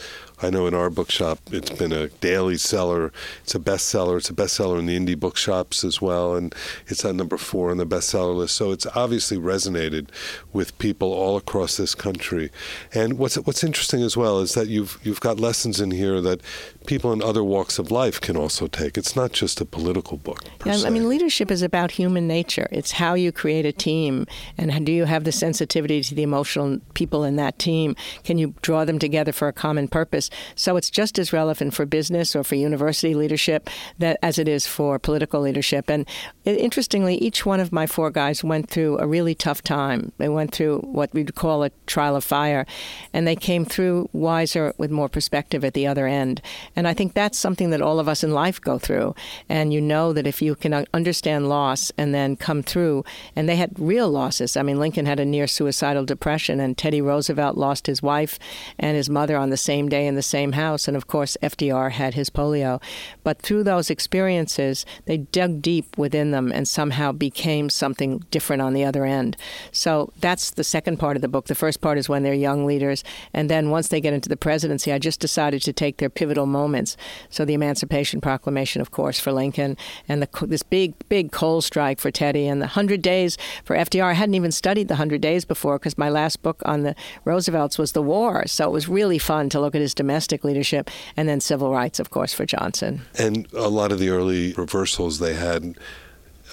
I 0.44 0.50
know 0.50 0.66
in 0.66 0.74
our 0.74 0.90
bookshop 0.90 1.38
it's 1.50 1.70
been 1.70 1.92
a 1.92 2.08
daily 2.08 2.58
seller. 2.58 3.12
It's 3.42 3.54
a 3.54 3.58
bestseller. 3.58 4.18
It's 4.18 4.28
a 4.28 4.34
bestseller 4.34 4.78
in 4.78 4.84
the 4.84 4.98
indie 4.98 5.18
bookshops 5.18 5.84
as 5.84 6.02
well, 6.02 6.34
and 6.34 6.54
it's 6.86 7.02
at 7.04 7.14
number 7.14 7.38
four 7.38 7.70
on 7.70 7.78
the 7.78 7.86
bestseller 7.86 8.36
list. 8.36 8.54
So 8.54 8.70
it's 8.70 8.86
obviously 8.94 9.38
resonated 9.38 10.08
with 10.52 10.76
people 10.78 11.12
all 11.12 11.38
across 11.38 11.78
this 11.78 11.94
country. 11.94 12.50
And 12.92 13.18
what's 13.18 13.36
what's 13.36 13.64
interesting 13.64 14.02
as 14.02 14.16
well 14.18 14.40
is 14.40 14.52
that 14.52 14.68
you've 14.68 14.98
you've 15.02 15.20
got 15.20 15.40
lessons 15.40 15.80
in 15.80 15.90
here 15.92 16.20
that 16.20 16.42
people 16.86 17.12
in 17.12 17.22
other 17.22 17.42
walks 17.42 17.78
of 17.78 17.90
life 17.90 18.20
can 18.20 18.36
also 18.36 18.66
take. 18.66 18.98
It's 18.98 19.16
not 19.16 19.32
just 19.32 19.62
a 19.62 19.64
political 19.64 20.18
book. 20.18 20.44
Yeah, 20.66 20.82
I 20.84 20.90
mean, 20.90 21.08
leadership 21.08 21.50
is 21.50 21.62
about 21.62 21.92
human 21.92 22.28
nature. 22.28 22.68
It's 22.70 22.92
how 22.92 23.14
you 23.14 23.32
create 23.32 23.64
a 23.64 23.72
team, 23.72 24.26
and 24.58 24.84
do 24.84 24.92
you 24.92 25.06
have 25.06 25.24
the 25.24 25.32
sensitivity 25.32 26.02
to 26.02 26.14
the 26.14 26.22
emotional 26.22 26.80
people 26.92 27.24
in 27.24 27.36
that 27.36 27.58
team? 27.58 27.96
Can 28.24 28.36
you 28.36 28.54
draw 28.60 28.84
them 28.84 28.98
together 28.98 29.32
for 29.32 29.48
a 29.48 29.52
common 29.52 29.88
purpose? 29.88 30.28
So 30.54 30.76
it's 30.76 30.90
just 30.90 31.18
as 31.18 31.32
relevant 31.32 31.74
for 31.74 31.86
business 31.86 32.34
or 32.34 32.44
for 32.44 32.54
university 32.54 33.14
leadership 33.14 33.68
that 33.98 34.18
as 34.22 34.38
it 34.38 34.48
is 34.48 34.66
for 34.66 34.98
political 34.98 35.40
leadership. 35.40 35.90
And 35.90 36.06
interestingly, 36.44 37.16
each 37.16 37.46
one 37.46 37.60
of 37.60 37.72
my 37.72 37.86
four 37.86 38.10
guys 38.10 38.44
went 38.44 38.70
through 38.70 38.98
a 38.98 39.06
really 39.06 39.34
tough 39.34 39.62
time. 39.62 40.12
They 40.18 40.28
went 40.28 40.52
through 40.52 40.80
what 40.80 41.12
we'd 41.12 41.34
call 41.34 41.62
a 41.62 41.70
trial 41.86 42.16
of 42.16 42.24
fire, 42.24 42.66
and 43.12 43.26
they 43.26 43.36
came 43.36 43.64
through 43.64 44.08
wiser 44.12 44.74
with 44.78 44.90
more 44.90 45.08
perspective 45.08 45.64
at 45.64 45.74
the 45.74 45.86
other 45.86 46.06
end. 46.06 46.40
And 46.76 46.86
I 46.86 46.94
think 46.94 47.14
that's 47.14 47.38
something 47.38 47.70
that 47.70 47.82
all 47.82 47.98
of 47.98 48.08
us 48.08 48.24
in 48.24 48.32
life 48.32 48.60
go 48.60 48.78
through. 48.78 49.14
And 49.48 49.72
you 49.72 49.80
know 49.80 50.12
that 50.12 50.26
if 50.26 50.42
you 50.42 50.54
can 50.54 50.86
understand 50.92 51.48
loss 51.48 51.92
and 51.96 52.14
then 52.14 52.36
come 52.36 52.62
through, 52.62 53.04
and 53.36 53.48
they 53.48 53.56
had 53.56 53.78
real 53.78 54.08
losses. 54.08 54.56
I 54.56 54.62
mean, 54.62 54.78
Lincoln 54.78 55.06
had 55.06 55.20
a 55.20 55.24
near 55.24 55.46
suicidal 55.46 56.04
depression, 56.04 56.60
and 56.60 56.76
Teddy 56.76 57.00
Roosevelt 57.00 57.56
lost 57.56 57.86
his 57.86 58.02
wife 58.02 58.38
and 58.78 58.96
his 58.96 59.10
mother 59.10 59.36
on 59.36 59.50
the 59.50 59.56
same 59.56 59.88
day 59.88 60.06
in 60.14 60.16
the 60.16 60.22
same 60.22 60.52
house. 60.52 60.86
And 60.86 60.96
of 60.96 61.08
course, 61.08 61.36
FDR 61.42 61.90
had 61.90 62.14
his 62.14 62.30
polio. 62.30 62.80
But 63.24 63.42
through 63.42 63.64
those 63.64 63.90
experiences, 63.90 64.86
they 65.06 65.18
dug 65.18 65.60
deep 65.60 65.98
within 65.98 66.30
them 66.30 66.52
and 66.52 66.68
somehow 66.68 67.10
became 67.10 67.68
something 67.68 68.24
different 68.30 68.62
on 68.62 68.74
the 68.74 68.84
other 68.84 69.04
end. 69.04 69.36
So 69.72 70.12
that's 70.20 70.52
the 70.52 70.62
second 70.62 70.98
part 70.98 71.16
of 71.16 71.22
the 71.22 71.28
book. 71.28 71.46
The 71.46 71.56
first 71.56 71.80
part 71.80 71.98
is 71.98 72.08
when 72.08 72.22
they're 72.22 72.32
young 72.34 72.64
leaders. 72.64 73.02
And 73.32 73.50
then 73.50 73.70
once 73.70 73.88
they 73.88 74.00
get 74.00 74.14
into 74.14 74.28
the 74.28 74.36
presidency, 74.36 74.92
I 74.92 74.98
just 75.00 75.18
decided 75.18 75.62
to 75.62 75.72
take 75.72 75.96
their 75.96 76.10
pivotal 76.10 76.46
moments. 76.46 76.96
So 77.28 77.44
the 77.44 77.54
Emancipation 77.54 78.20
Proclamation, 78.20 78.80
of 78.80 78.92
course, 78.92 79.18
for 79.18 79.32
Lincoln, 79.32 79.76
and 80.08 80.22
the, 80.22 80.46
this 80.46 80.62
big, 80.62 80.94
big 81.08 81.32
coal 81.32 81.60
strike 81.60 81.98
for 81.98 82.12
Teddy, 82.12 82.46
and 82.46 82.60
the 82.60 82.66
100 82.66 83.02
days 83.02 83.36
for 83.64 83.76
FDR. 83.76 84.04
I 84.04 84.12
hadn't 84.12 84.34
even 84.34 84.52
studied 84.52 84.88
the 84.88 84.94
100 84.94 85.20
days 85.20 85.44
before 85.44 85.78
because 85.78 85.98
my 85.98 86.08
last 86.08 86.42
book 86.42 86.62
on 86.64 86.82
the 86.82 86.94
Roosevelts 87.24 87.78
was 87.78 87.92
the 87.92 88.02
war. 88.02 88.46
So 88.46 88.66
it 88.66 88.72
was 88.72 88.88
really 88.88 89.18
fun 89.18 89.48
to 89.50 89.60
look 89.60 89.74
at 89.74 89.80
his 89.80 89.94
domestic 90.04 90.44
leadership 90.44 90.90
and 91.16 91.26
then 91.26 91.40
civil 91.40 91.72
rights, 91.72 91.98
of 91.98 92.10
course, 92.10 92.34
for 92.34 92.44
Johnson. 92.44 93.00
And 93.18 93.50
a 93.54 93.68
lot 93.68 93.90
of 93.90 93.98
the 93.98 94.10
early 94.10 94.52
reversals 94.52 95.18
they 95.18 95.34
had. 95.34 95.76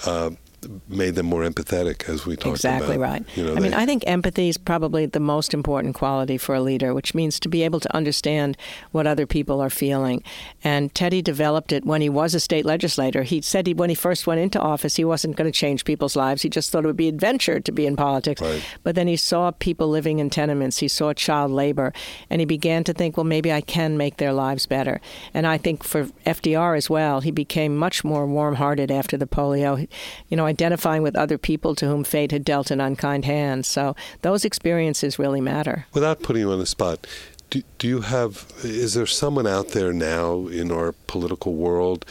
Uh, 0.06 0.30
made 0.88 1.14
them 1.14 1.26
more 1.26 1.42
empathetic, 1.42 2.08
as 2.08 2.26
we 2.26 2.34
talked 2.34 2.44
about. 2.44 2.54
exactly 2.54 2.96
about. 2.96 3.10
right. 3.10 3.24
You 3.36 3.44
know, 3.44 3.52
I 3.52 3.54
they, 3.54 3.60
mean, 3.60 3.74
I 3.74 3.86
think 3.86 4.04
empathy 4.06 4.48
is 4.48 4.58
probably 4.58 5.06
the 5.06 5.20
most 5.20 5.54
important 5.54 5.94
quality 5.94 6.38
for 6.38 6.54
a 6.54 6.60
leader, 6.60 6.94
which 6.94 7.14
means 7.14 7.40
to 7.40 7.48
be 7.48 7.62
able 7.62 7.80
to 7.80 7.96
understand 7.96 8.56
what 8.90 9.06
other 9.06 9.26
people 9.26 9.60
are 9.60 9.70
feeling. 9.70 10.22
And 10.62 10.94
Teddy 10.94 11.22
developed 11.22 11.72
it 11.72 11.84
when 11.84 12.00
he 12.00 12.08
was 12.08 12.34
a 12.34 12.40
state 12.40 12.64
legislator. 12.64 13.22
He 13.22 13.40
said 13.40 13.66
he, 13.66 13.74
when 13.74 13.88
he 13.88 13.94
first 13.94 14.26
went 14.26 14.40
into 14.40 14.60
office, 14.60 14.96
he 14.96 15.04
wasn't 15.04 15.36
going 15.36 15.50
to 15.50 15.56
change 15.56 15.84
people's 15.84 16.16
lives. 16.16 16.42
He 16.42 16.48
just 16.48 16.70
thought 16.70 16.84
it 16.84 16.86
would 16.86 16.96
be 16.96 17.08
adventure 17.08 17.60
to 17.60 17.72
be 17.72 17.86
in 17.86 17.96
politics. 17.96 18.40
Right. 18.40 18.62
But 18.82 18.94
then 18.94 19.08
he 19.08 19.16
saw 19.16 19.50
people 19.50 19.88
living 19.88 20.18
in 20.18 20.30
tenements. 20.30 20.78
He 20.78 20.88
saw 20.88 21.12
child 21.12 21.50
labor, 21.50 21.92
and 22.30 22.40
he 22.40 22.44
began 22.44 22.84
to 22.84 22.92
think, 22.92 23.16
well, 23.16 23.24
maybe 23.24 23.52
I 23.52 23.60
can 23.60 23.96
make 23.96 24.16
their 24.16 24.32
lives 24.32 24.66
better. 24.66 25.00
And 25.34 25.46
I 25.46 25.58
think 25.58 25.84
for 25.84 26.04
FDR 26.26 26.76
as 26.76 26.88
well, 26.88 27.20
he 27.20 27.30
became 27.30 27.76
much 27.76 28.04
more 28.04 28.26
warm-hearted 28.26 28.90
after 28.90 29.16
the 29.16 29.26
polio. 29.26 29.88
You 30.28 30.36
know, 30.36 30.46
identifying 30.52 31.02
with 31.02 31.16
other 31.16 31.38
people 31.38 31.74
to 31.76 31.86
whom 31.86 32.04
fate 32.04 32.30
had 32.30 32.44
dealt 32.44 32.70
an 32.70 32.80
unkind 32.80 33.24
hand. 33.24 33.64
So 33.66 33.96
those 34.20 34.44
experiences 34.44 35.18
really 35.18 35.40
matter. 35.40 35.86
Without 35.94 36.22
putting 36.22 36.42
you 36.42 36.52
on 36.52 36.58
the 36.58 36.66
spot, 36.66 37.06
do, 37.50 37.62
do 37.78 37.88
you 37.88 38.00
have, 38.02 38.52
is 38.62 38.94
there 38.94 39.06
someone 39.06 39.46
out 39.46 39.68
there 39.68 39.92
now 39.92 40.46
in 40.46 40.70
our 40.70 40.92
political 41.06 41.54
world 41.54 42.04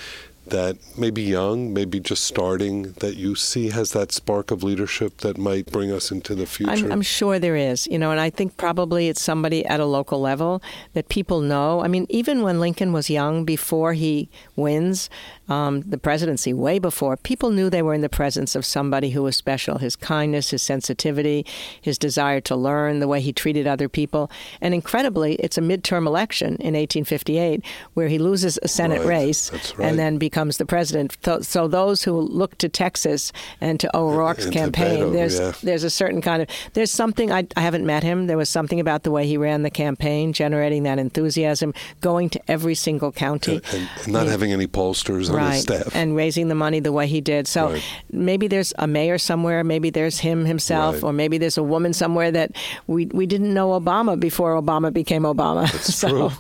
that 0.48 0.78
maybe 0.98 1.22
young, 1.22 1.74
maybe 1.74 2.00
just 2.00 2.24
starting, 2.24 2.92
that 3.04 3.16
you 3.16 3.36
see 3.36 3.70
has 3.70 3.92
that 3.92 4.12
spark 4.12 4.52
of 4.52 4.64
leadership 4.64 5.18
that 5.18 5.38
might 5.38 5.66
bring 5.72 5.92
us 5.92 6.12
into 6.12 6.36
the 6.36 6.46
future? 6.46 6.72
I'm, 6.72 6.92
I'm, 6.92 7.02
sure 7.02 7.40
there 7.40 7.56
is, 7.56 7.88
you 7.88 7.98
know, 7.98 8.12
and 8.12 8.20
I 8.20 8.30
think 8.30 8.58
probably 8.58 9.08
it's 9.08 9.22
somebody 9.22 9.66
at 9.66 9.80
a 9.80 9.86
local 9.86 10.20
level 10.20 10.62
that 10.94 11.10
people 11.10 11.42
know. 11.42 11.82
I 11.82 11.88
mean, 11.88 12.06
even 12.10 12.42
when 12.42 12.60
Lincoln 12.60 12.92
was 12.92 13.10
young, 13.10 13.46
before 13.46 13.94
he 13.94 14.30
wins, 14.56 15.10
um, 15.52 15.82
the 15.82 15.98
presidency 15.98 16.54
way 16.54 16.80
before, 16.80 17.18
people 17.18 17.52
knew 17.52 17.70
they 17.70 17.82
were 17.82 17.94
in 17.94 18.00
the 18.00 18.08
presence 18.08 18.56
of 18.56 18.66
somebody 18.66 19.10
who 19.10 19.24
was 19.24 19.36
special. 19.36 19.80
His 19.80 19.98
kindness, 19.98 20.52
his 20.52 20.62
sensitivity, 20.62 21.46
his 21.82 21.98
desire 21.98 22.40
to 22.42 22.56
learn, 22.56 23.00
the 23.00 23.08
way 23.08 23.20
he 23.20 23.34
treated 23.34 23.68
other 23.68 23.90
people. 23.90 24.32
And 24.62 24.74
incredibly, 24.74 25.36
it's 25.36 25.58
a 25.58 25.62
midterm 25.62 26.08
election 26.08 26.56
in 26.60 26.74
1858 26.74 27.66
where 27.96 28.08
he 28.08 28.18
loses 28.18 28.58
a 28.64 28.70
Senate 28.70 29.00
right. 29.00 29.08
race 29.08 29.52
right. 29.52 29.90
and 29.90 30.00
then 30.00 30.18
becomes 30.18 30.56
the 30.56 30.66
president. 30.66 31.18
So, 31.42 31.68
those 31.68 32.04
who 32.04 32.18
look 32.22 32.58
to 32.60 32.70
Texas 32.70 33.34
and 33.60 33.78
to 33.82 33.98
O'Rourke's 33.98 34.50
campaign, 34.50 35.00
Beto, 35.00 35.14
there's 35.14 35.38
yeah. 35.38 35.52
there's 35.64 35.84
a 35.84 35.90
certain 35.90 36.22
kind 36.22 36.42
of 36.42 36.48
there's 36.74 36.92
something 36.92 37.30
I, 37.30 37.46
I 37.58 37.62
haven't 37.62 37.86
met 37.86 38.04
him. 38.04 38.28
There 38.28 38.38
was 38.38 38.50
something 38.50 38.80
about 38.80 39.04
the 39.04 39.12
way 39.12 39.28
he 39.28 39.36
ran 39.36 39.64
the 39.64 39.70
campaign, 39.70 40.32
generating 40.32 40.84
that 40.84 40.98
enthusiasm, 40.98 41.74
going 42.00 42.30
to 42.30 42.40
every 42.48 42.76
single 42.76 43.12
county, 43.12 43.60
and, 43.74 43.90
and 44.04 44.14
not 44.14 44.26
yeah. 44.26 44.32
having 44.32 44.54
any 44.54 44.68
pollsters 44.68 45.30
on 45.30 45.41
right. 45.42 45.54
his 45.54 45.64
staff, 45.64 45.96
and 45.96 46.16
raising 46.16 46.48
the 46.48 46.56
money 46.56 46.80
the 46.80 46.92
way 46.92 47.08
he 47.08 47.22
did. 47.22 47.48
So 47.48 47.72
right. 47.72 47.84
maybe 48.12 48.48
there's 48.48 48.74
a 48.78 48.88
mayor 48.88 49.18
somewhere, 49.18 49.64
maybe 49.64 49.90
there's 49.90 50.20
him 50.20 50.46
himself, 50.46 50.96
right. 50.96 51.04
or 51.04 51.14
maybe 51.14 51.38
there's 51.38 51.58
a 51.58 51.64
woman 51.64 51.94
somewhere 51.94 52.32
that 52.32 52.52
we 52.88 53.06
we 53.08 53.26
didn't 53.26 53.54
know 53.54 53.80
Obama 53.80 54.20
before 54.20 54.60
Obama 54.60 54.92
became 54.92 55.24
Obama. 55.24 55.72
That's 55.72 55.96
so. 56.02 56.10
true. 56.10 56.32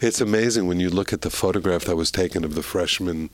It's 0.00 0.20
amazing 0.20 0.66
when 0.66 0.80
you 0.80 0.90
look 0.90 1.12
at 1.12 1.22
the 1.22 1.30
photograph 1.30 1.84
that 1.84 1.96
was 1.96 2.10
taken 2.10 2.44
of 2.44 2.54
the 2.54 2.62
freshman, 2.62 3.30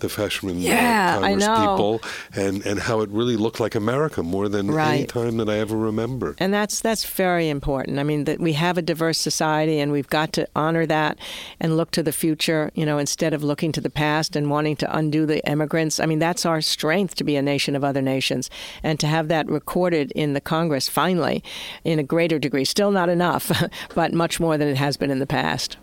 the 0.00 0.08
freshman 0.08 0.60
yeah, 0.60 1.18
uh, 1.18 1.20
Congress 1.20 1.46
people, 1.46 2.02
and 2.34 2.64
and 2.66 2.80
how 2.80 3.00
it 3.00 3.10
really 3.10 3.36
looked 3.36 3.60
like 3.60 3.74
America 3.74 4.22
more 4.22 4.48
than 4.48 4.70
right. 4.70 4.94
any 4.94 5.06
time 5.06 5.36
that 5.38 5.48
I 5.48 5.58
ever 5.58 5.76
remember. 5.76 6.36
And 6.38 6.52
that's 6.52 6.80
that's 6.80 7.04
very 7.04 7.48
important. 7.48 7.98
I 7.98 8.02
mean, 8.02 8.24
that 8.24 8.40
we 8.40 8.52
have 8.54 8.78
a 8.78 8.82
diverse 8.82 9.18
society, 9.18 9.78
and 9.80 9.92
we've 9.92 10.08
got 10.08 10.32
to 10.34 10.48
honor 10.54 10.86
that 10.86 11.18
and 11.60 11.76
look 11.76 11.90
to 11.92 12.02
the 12.02 12.12
future. 12.12 12.70
You 12.74 12.86
know, 12.86 12.98
instead 12.98 13.34
of 13.34 13.42
looking 13.42 13.72
to 13.72 13.80
the 13.80 13.90
past 13.90 14.35
and 14.36 14.50
wanting 14.50 14.76
to 14.76 14.96
undo 14.96 15.26
the 15.26 15.44
immigrants. 15.48 15.98
I 15.98 16.06
mean, 16.06 16.18
that's 16.18 16.46
our 16.46 16.60
strength 16.60 17.16
to 17.16 17.24
be 17.24 17.36
a 17.36 17.42
nation 17.42 17.74
of 17.74 17.82
other 17.82 18.02
nations, 18.02 18.50
and 18.82 19.00
to 19.00 19.06
have 19.06 19.28
that 19.28 19.48
recorded 19.48 20.12
in 20.12 20.34
the 20.34 20.40
Congress 20.40 20.88
finally, 20.88 21.42
in 21.84 21.98
a 21.98 22.02
greater 22.02 22.38
degree. 22.38 22.64
Still 22.64 22.90
not 22.90 23.08
enough, 23.08 23.50
but 23.94 24.12
much 24.12 24.38
more 24.38 24.56
than 24.56 24.68
it 24.68 24.76
has 24.76 24.96
been 24.96 25.10
in 25.10 25.18
the 25.18 25.26
past. 25.26 25.76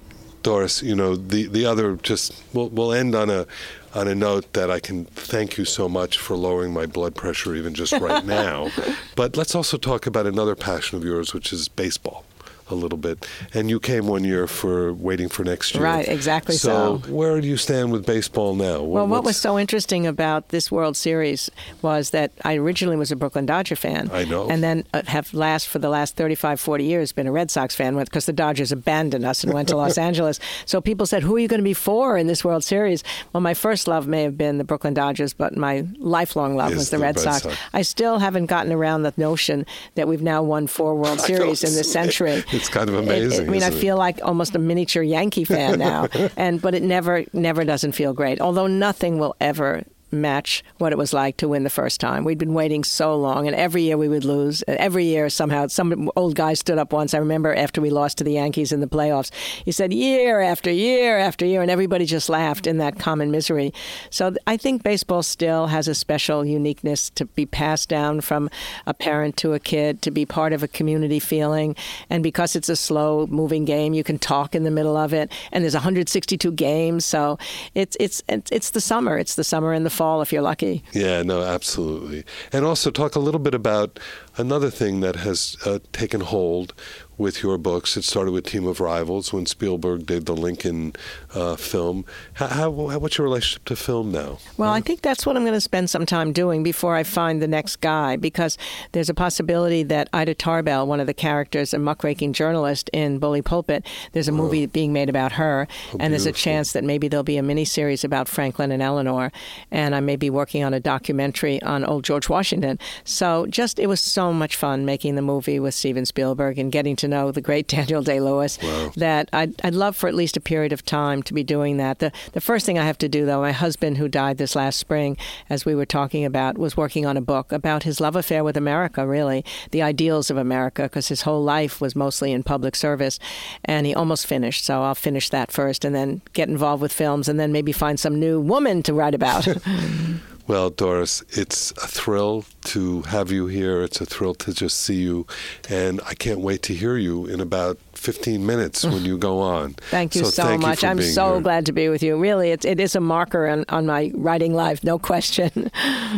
Doris, 0.43 0.83
you 0.83 0.93
know 0.93 1.15
the 1.15 1.47
the 1.47 1.65
other 1.65 1.95
just 1.95 2.43
we'll, 2.53 2.69
we'll 2.69 2.93
end 2.93 3.15
on 3.15 3.29
a 3.29 3.47
on 3.95 4.07
a 4.07 4.15
note 4.15 4.51
that 4.53 4.69
I 4.69 4.79
can 4.79 5.05
thank 5.05 5.57
you 5.57 5.65
so 5.65 5.87
much 5.87 6.17
for 6.17 6.35
lowering 6.35 6.73
my 6.73 6.85
blood 6.85 7.15
pressure 7.15 7.55
even 7.55 7.73
just 7.73 7.93
right 7.93 8.25
now. 8.41 8.69
but 9.15 9.37
let's 9.37 9.55
also 9.55 9.77
talk 9.77 10.05
about 10.05 10.25
another 10.25 10.55
passion 10.55 10.97
of 10.97 11.05
yours, 11.05 11.33
which 11.33 11.53
is 11.53 11.67
baseball. 11.69 12.25
A 12.73 12.75
little 12.75 12.97
bit. 12.97 13.25
And 13.53 13.69
you 13.69 13.79
came 13.79 14.07
one 14.07 14.23
year 14.23 14.47
for 14.47 14.93
waiting 14.93 15.29
for 15.29 15.43
next 15.43 15.73
year. 15.73 15.83
Right, 15.83 16.07
exactly 16.07 16.55
so. 16.55 16.99
So, 17.03 17.11
where 17.13 17.39
do 17.39 17.47
you 17.47 17.57
stand 17.57 17.91
with 17.91 18.05
baseball 18.05 18.55
now? 18.55 18.81
Well, 18.81 19.07
what 19.07 19.23
was 19.23 19.37
so 19.37 19.57
interesting 19.57 20.05
about 20.05 20.49
this 20.49 20.71
World 20.71 20.97
Series 20.97 21.49
was 21.81 22.09
that 22.09 22.31
I 22.43 22.55
originally 22.55 22.97
was 22.97 23.11
a 23.11 23.15
Brooklyn 23.15 23.45
Dodger 23.45 23.75
fan. 23.75 24.09
I 24.11 24.25
know. 24.25 24.49
And 24.49 24.63
then 24.63 24.85
uh, 24.93 25.03
have 25.07 25.33
last 25.33 25.67
for 25.67 25.79
the 25.79 25.89
last 25.89 26.15
35, 26.15 26.59
40 26.59 26.83
years 26.83 27.11
been 27.11 27.27
a 27.27 27.31
Red 27.31 27.51
Sox 27.51 27.75
fan 27.75 27.95
because 27.95 28.25
the 28.25 28.33
Dodgers 28.33 28.71
abandoned 28.71 29.25
us 29.25 29.43
and 29.43 29.53
went 29.53 29.69
to 29.69 29.77
Los 29.77 29.97
Angeles. 30.09 30.39
So 30.65 30.81
people 30.81 31.05
said, 31.05 31.23
"Who 31.23 31.35
are 31.35 31.39
you 31.39 31.47
going 31.47 31.59
to 31.59 31.63
be 31.63 31.73
for 31.73 32.17
in 32.17 32.27
this 32.27 32.43
World 32.43 32.63
Series?" 32.63 33.03
Well, 33.31 33.41
my 33.41 33.53
first 33.53 33.87
love 33.87 34.07
may 34.07 34.23
have 34.23 34.37
been 34.37 34.57
the 34.57 34.63
Brooklyn 34.63 34.93
Dodgers, 34.93 35.33
but 35.33 35.55
my 35.55 35.85
lifelong 35.97 36.55
love 36.55 36.73
was 36.73 36.89
the, 36.89 36.97
the 36.97 37.03
Red, 37.03 37.15
Red 37.17 37.23
Sox. 37.23 37.43
Sox. 37.43 37.57
I 37.73 37.81
still 37.81 38.19
haven't 38.19 38.47
gotten 38.47 38.71
around 38.71 39.03
the 39.03 39.13
notion 39.17 39.65
that 39.95 40.07
we've 40.07 40.21
now 40.21 40.41
won 40.43 40.67
four 40.67 40.95
World 40.95 41.19
Series 41.29 41.63
in 41.63 41.73
this 41.73 41.91
century. 41.91 42.43
It's 42.63 42.73
kind 42.73 42.87
of 42.87 42.95
amazing. 42.95 43.41
It, 43.41 43.43
it, 43.43 43.49
I 43.49 43.51
mean, 43.51 43.63
I 43.63 43.71
feel 43.71 43.97
like 43.97 44.19
almost 44.23 44.55
a 44.55 44.59
miniature 44.59 45.03
Yankee 45.03 45.43
fan 45.43 45.79
now, 45.79 46.07
and 46.37 46.61
but 46.61 46.73
it 46.73 46.81
never 46.81 47.25
never 47.33 47.65
doesn't 47.65 47.91
feel 47.91 48.13
great. 48.13 48.39
Although 48.39 48.67
nothing 48.67 49.17
will 49.19 49.35
ever 49.41 49.83
match 50.13 50.63
what 50.77 50.91
it 50.91 50.97
was 50.97 51.13
like 51.13 51.37
to 51.37 51.47
win 51.47 51.63
the 51.63 51.69
first 51.69 51.99
time. 51.99 52.23
We'd 52.23 52.37
been 52.37 52.53
waiting 52.53 52.83
so 52.83 53.15
long, 53.15 53.47
and 53.47 53.55
every 53.55 53.83
year 53.83 53.97
we 53.97 54.07
would 54.07 54.25
lose. 54.25 54.63
Every 54.67 55.05
year, 55.05 55.29
somehow, 55.29 55.67
some 55.67 56.11
old 56.15 56.35
guy 56.35 56.53
stood 56.53 56.77
up 56.77 56.93
once. 56.93 57.13
I 57.13 57.17
remember 57.17 57.53
after 57.53 57.81
we 57.81 57.89
lost 57.89 58.17
to 58.19 58.23
the 58.23 58.33
Yankees 58.33 58.71
in 58.71 58.79
the 58.79 58.87
playoffs, 58.87 59.31
he 59.65 59.71
said, 59.71 59.93
year 59.93 60.39
after 60.39 60.71
year 60.71 61.17
after 61.17 61.45
year, 61.45 61.61
and 61.61 61.71
everybody 61.71 62.05
just 62.05 62.29
laughed 62.29 62.67
in 62.67 62.77
that 62.77 62.99
common 62.99 63.31
misery. 63.31 63.73
So 64.09 64.35
I 64.45 64.57
think 64.57 64.83
baseball 64.83 65.23
still 65.23 65.67
has 65.67 65.87
a 65.87 65.95
special 65.95 66.45
uniqueness 66.45 67.09
to 67.11 67.25
be 67.25 67.45
passed 67.45 67.89
down 67.89 68.21
from 68.21 68.49
a 68.85 68.93
parent 68.93 69.37
to 69.37 69.53
a 69.53 69.59
kid, 69.59 70.01
to 70.03 70.11
be 70.11 70.25
part 70.25 70.53
of 70.53 70.63
a 70.63 70.67
community 70.67 71.19
feeling. 71.19 71.75
And 72.09 72.21
because 72.21 72.55
it's 72.55 72.69
a 72.69 72.75
slow 72.75 73.27
moving 73.27 73.65
game, 73.65 73.93
you 73.93 74.03
can 74.03 74.19
talk 74.19 74.55
in 74.55 74.63
the 74.63 74.71
middle 74.71 74.97
of 74.97 75.13
it. 75.13 75.31
And 75.51 75.63
there's 75.63 75.73
162 75.73 76.51
games, 76.51 77.05
so 77.05 77.37
it's 77.73 77.97
it's 77.99 78.21
it's, 78.27 78.71
the 78.71 78.81
summer. 78.81 79.17
It's 79.17 79.35
the 79.35 79.43
summer 79.43 79.73
and 79.73 79.85
the 79.85 79.89
fall 79.89 80.02
fall 80.03 80.21
if 80.21 80.33
you're 80.33 80.41
lucky. 80.41 80.83
Yeah, 80.91 81.23
no, 81.23 81.41
absolutely. 81.41 82.23
And 82.51 82.65
also 82.65 82.91
talk 82.91 83.15
a 83.15 83.19
little 83.19 83.39
bit 83.39 83.53
about 83.53 83.99
another 84.37 84.69
thing 84.69 84.99
that 84.99 85.15
has 85.15 85.55
uh, 85.65 85.79
taken 85.93 86.21
hold 86.21 86.73
with 87.17 87.43
your 87.43 87.57
books. 87.57 87.95
It 87.95 88.03
started 88.03 88.31
with 88.31 88.45
Team 88.45 88.65
of 88.65 88.79
Rivals 88.79 89.31
when 89.31 89.45
Spielberg 89.45 90.05
did 90.05 90.25
the 90.25 90.33
Lincoln 90.33 90.93
uh, 91.33 91.55
film. 91.55 92.05
How, 92.33 92.47
how, 92.47 92.69
what's 92.71 93.17
your 93.17 93.25
relationship 93.25 93.65
to 93.65 93.75
film 93.75 94.11
now? 94.11 94.39
Well, 94.57 94.71
I 94.71 94.81
think 94.81 95.01
that's 95.01 95.25
what 95.25 95.37
I'm 95.37 95.43
going 95.43 95.53
to 95.53 95.61
spend 95.61 95.89
some 95.89 96.05
time 96.05 96.33
doing 96.33 96.63
before 96.63 96.95
I 96.95 97.03
find 97.03 97.41
the 97.41 97.47
next 97.47 97.77
guy, 97.81 98.15
because 98.15 98.57
there's 98.93 99.09
a 99.09 99.13
possibility 99.13 99.83
that 99.83 100.09
Ida 100.11 100.33
Tarbell, 100.33 100.87
one 100.87 100.99
of 100.99 101.05
the 101.05 101.13
characters, 101.13 101.73
a 101.73 101.77
muckraking 101.77 102.33
journalist 102.33 102.89
in 102.93 103.19
Bully 103.19 103.43
Pulpit, 103.43 103.85
there's 104.13 104.27
a 104.27 104.31
oh. 104.31 104.35
movie 104.35 104.65
being 104.65 104.93
made 104.93 105.09
about 105.09 105.33
her, 105.33 105.67
oh, 105.93 105.97
and 105.99 106.11
there's 106.11 106.25
a 106.25 106.31
chance 106.31 106.71
that 106.71 106.83
maybe 106.83 107.07
there'll 107.07 107.23
be 107.23 107.37
a 107.37 107.43
miniseries 107.43 108.03
about 108.03 108.27
Franklin 108.27 108.71
and 108.71 108.81
Eleanor, 108.81 109.31
and 109.69 109.93
I 109.93 109.99
may 109.99 110.15
be 110.15 110.31
working 110.31 110.63
on 110.63 110.73
a 110.73 110.79
documentary 110.79 111.61
on 111.61 111.85
old 111.85 112.03
George 112.03 112.29
Washington. 112.29 112.79
So 113.03 113.45
just 113.45 113.77
it 113.77 113.85
was 113.85 114.01
so 114.01 114.23
so 114.23 114.31
much 114.31 114.55
fun 114.55 114.85
making 114.85 115.15
the 115.15 115.21
movie 115.21 115.59
with 115.59 115.73
Steven 115.73 116.05
Spielberg 116.05 116.57
and 116.57 116.71
getting 116.71 116.95
to 116.95 117.02
know 117.07 117.31
the 117.31 117.41
great 117.41 117.67
Daniel 117.73 118.01
Day 118.01 118.19
Lewis 118.19 118.57
wow. 118.61 118.91
that 118.95 119.29
I'd, 119.33 119.53
I'd 119.63 119.75
love 119.75 119.95
for 119.95 120.07
at 120.07 120.15
least 120.15 120.37
a 120.37 120.41
period 120.41 120.73
of 120.73 120.85
time 120.85 121.23
to 121.23 121.33
be 121.33 121.43
doing 121.43 121.77
that. 121.77 121.99
The, 121.99 122.11
the 122.33 122.41
first 122.41 122.65
thing 122.65 122.77
I 122.77 122.85
have 122.85 122.97
to 122.99 123.09
do, 123.09 123.25
though, 123.25 123.41
my 123.41 123.51
husband, 123.51 123.97
who 123.97 124.07
died 124.07 124.37
this 124.37 124.55
last 124.55 124.77
spring, 124.79 125.17
as 125.49 125.65
we 125.65 125.75
were 125.75 125.85
talking 125.85 126.25
about, 126.25 126.57
was 126.57 126.77
working 126.77 127.05
on 127.05 127.17
a 127.17 127.21
book 127.21 127.51
about 127.51 127.83
his 127.83 127.99
love 127.99 128.15
affair 128.15 128.43
with 128.43 128.57
America, 128.57 129.05
really, 129.07 129.43
the 129.71 129.81
ideals 129.81 130.29
of 130.29 130.37
America, 130.37 130.83
because 130.83 131.07
his 131.07 131.21
whole 131.21 131.43
life 131.43 131.81
was 131.81 131.95
mostly 131.95 132.31
in 132.31 132.43
public 132.43 132.75
service. 132.75 133.19
And 133.65 133.85
he 133.85 133.95
almost 133.95 134.27
finished, 134.27 134.65
so 134.65 134.83
I'll 134.83 134.95
finish 134.95 135.29
that 135.29 135.51
first 135.51 135.85
and 135.85 135.95
then 135.95 136.21
get 136.33 136.49
involved 136.49 136.81
with 136.81 136.93
films 136.93 137.27
and 137.27 137.39
then 137.39 137.51
maybe 137.51 137.71
find 137.71 137.99
some 137.99 138.19
new 138.19 138.39
woman 138.39 138.83
to 138.83 138.93
write 138.93 139.15
about. 139.15 139.47
Well, 140.45 140.69
Doris, 140.69 141.23
it's 141.29 141.71
a 141.71 141.87
thrill 141.87 142.43
to 142.65 143.03
have 143.03 143.31
you 143.31 143.47
here. 143.47 143.81
It's 143.81 144.01
a 144.01 144.05
thrill 144.05 144.33
to 144.35 144.53
just 144.53 144.77
see 144.81 144.95
you. 145.01 145.25
And 145.69 146.01
I 146.05 146.15
can't 146.15 146.41
wait 146.41 146.61
to 146.63 146.73
hear 146.73 146.97
you 146.97 147.25
in 147.27 147.39
about 147.39 147.77
15 147.93 148.45
minutes 148.45 148.83
when 148.83 149.05
you 149.05 149.17
go 149.17 149.39
on. 149.39 149.73
thank 149.89 150.15
you 150.15 150.25
so, 150.25 150.29
so 150.31 150.43
thank 150.43 150.61
much. 150.61 150.83
You 150.83 150.89
I'm 150.89 151.01
so 151.01 151.33
here. 151.33 151.41
glad 151.41 151.65
to 151.67 151.71
be 151.71 151.87
with 151.87 152.03
you. 152.03 152.17
Really, 152.17 152.51
it's, 152.51 152.65
it 152.65 152.81
is 152.81 152.93
a 152.93 152.99
marker 152.99 153.47
on, 153.47 153.63
on 153.69 153.85
my 153.85 154.11
writing 154.15 154.53
life, 154.53 154.83
no 154.83 154.99
question. 154.99 155.49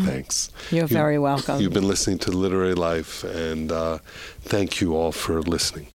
Thanks. 0.06 0.50
You're 0.72 0.86
you, 0.86 0.88
very 0.88 1.20
welcome. 1.20 1.62
You've 1.62 1.74
been 1.74 1.88
listening 1.88 2.18
to 2.20 2.32
Literary 2.32 2.74
Life, 2.74 3.24
and 3.24 3.72
uh, 3.72 4.00
thank 4.42 4.82
you 4.82 4.96
all 4.96 5.12
for 5.12 5.42
listening. 5.44 5.90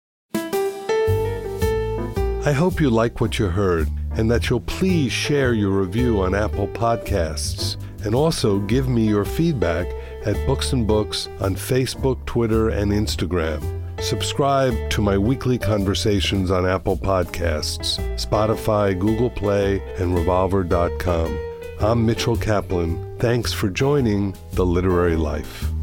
I 2.44 2.52
hope 2.52 2.80
you 2.80 2.90
like 2.90 3.20
what 3.20 3.38
you 3.38 3.46
heard 3.46 3.88
and 4.16 4.30
that 4.30 4.48
you'll 4.48 4.60
please 4.60 5.12
share 5.12 5.52
your 5.52 5.70
review 5.70 6.22
on 6.22 6.34
Apple 6.34 6.68
Podcasts 6.68 7.76
and 8.06 8.14
also 8.14 8.60
give 8.60 8.88
me 8.88 9.04
your 9.04 9.24
feedback 9.24 9.88
at 10.24 10.46
Books 10.46 10.72
and 10.72 10.86
Books 10.86 11.28
on 11.40 11.56
Facebook, 11.56 12.24
Twitter, 12.24 12.68
and 12.68 12.92
Instagram. 12.92 13.60
Subscribe 14.00 14.74
to 14.90 15.02
my 15.02 15.18
weekly 15.18 15.58
conversations 15.58 16.52
on 16.52 16.66
Apple 16.66 16.96
Podcasts, 16.96 17.98
Spotify, 18.14 18.96
Google 18.96 19.30
Play, 19.30 19.82
and 19.98 20.14
Revolver.com. 20.14 21.38
I'm 21.80 22.06
Mitchell 22.06 22.36
Kaplan. 22.36 23.18
Thanks 23.18 23.52
for 23.52 23.68
joining 23.68 24.36
The 24.52 24.64
Literary 24.64 25.16
Life. 25.16 25.75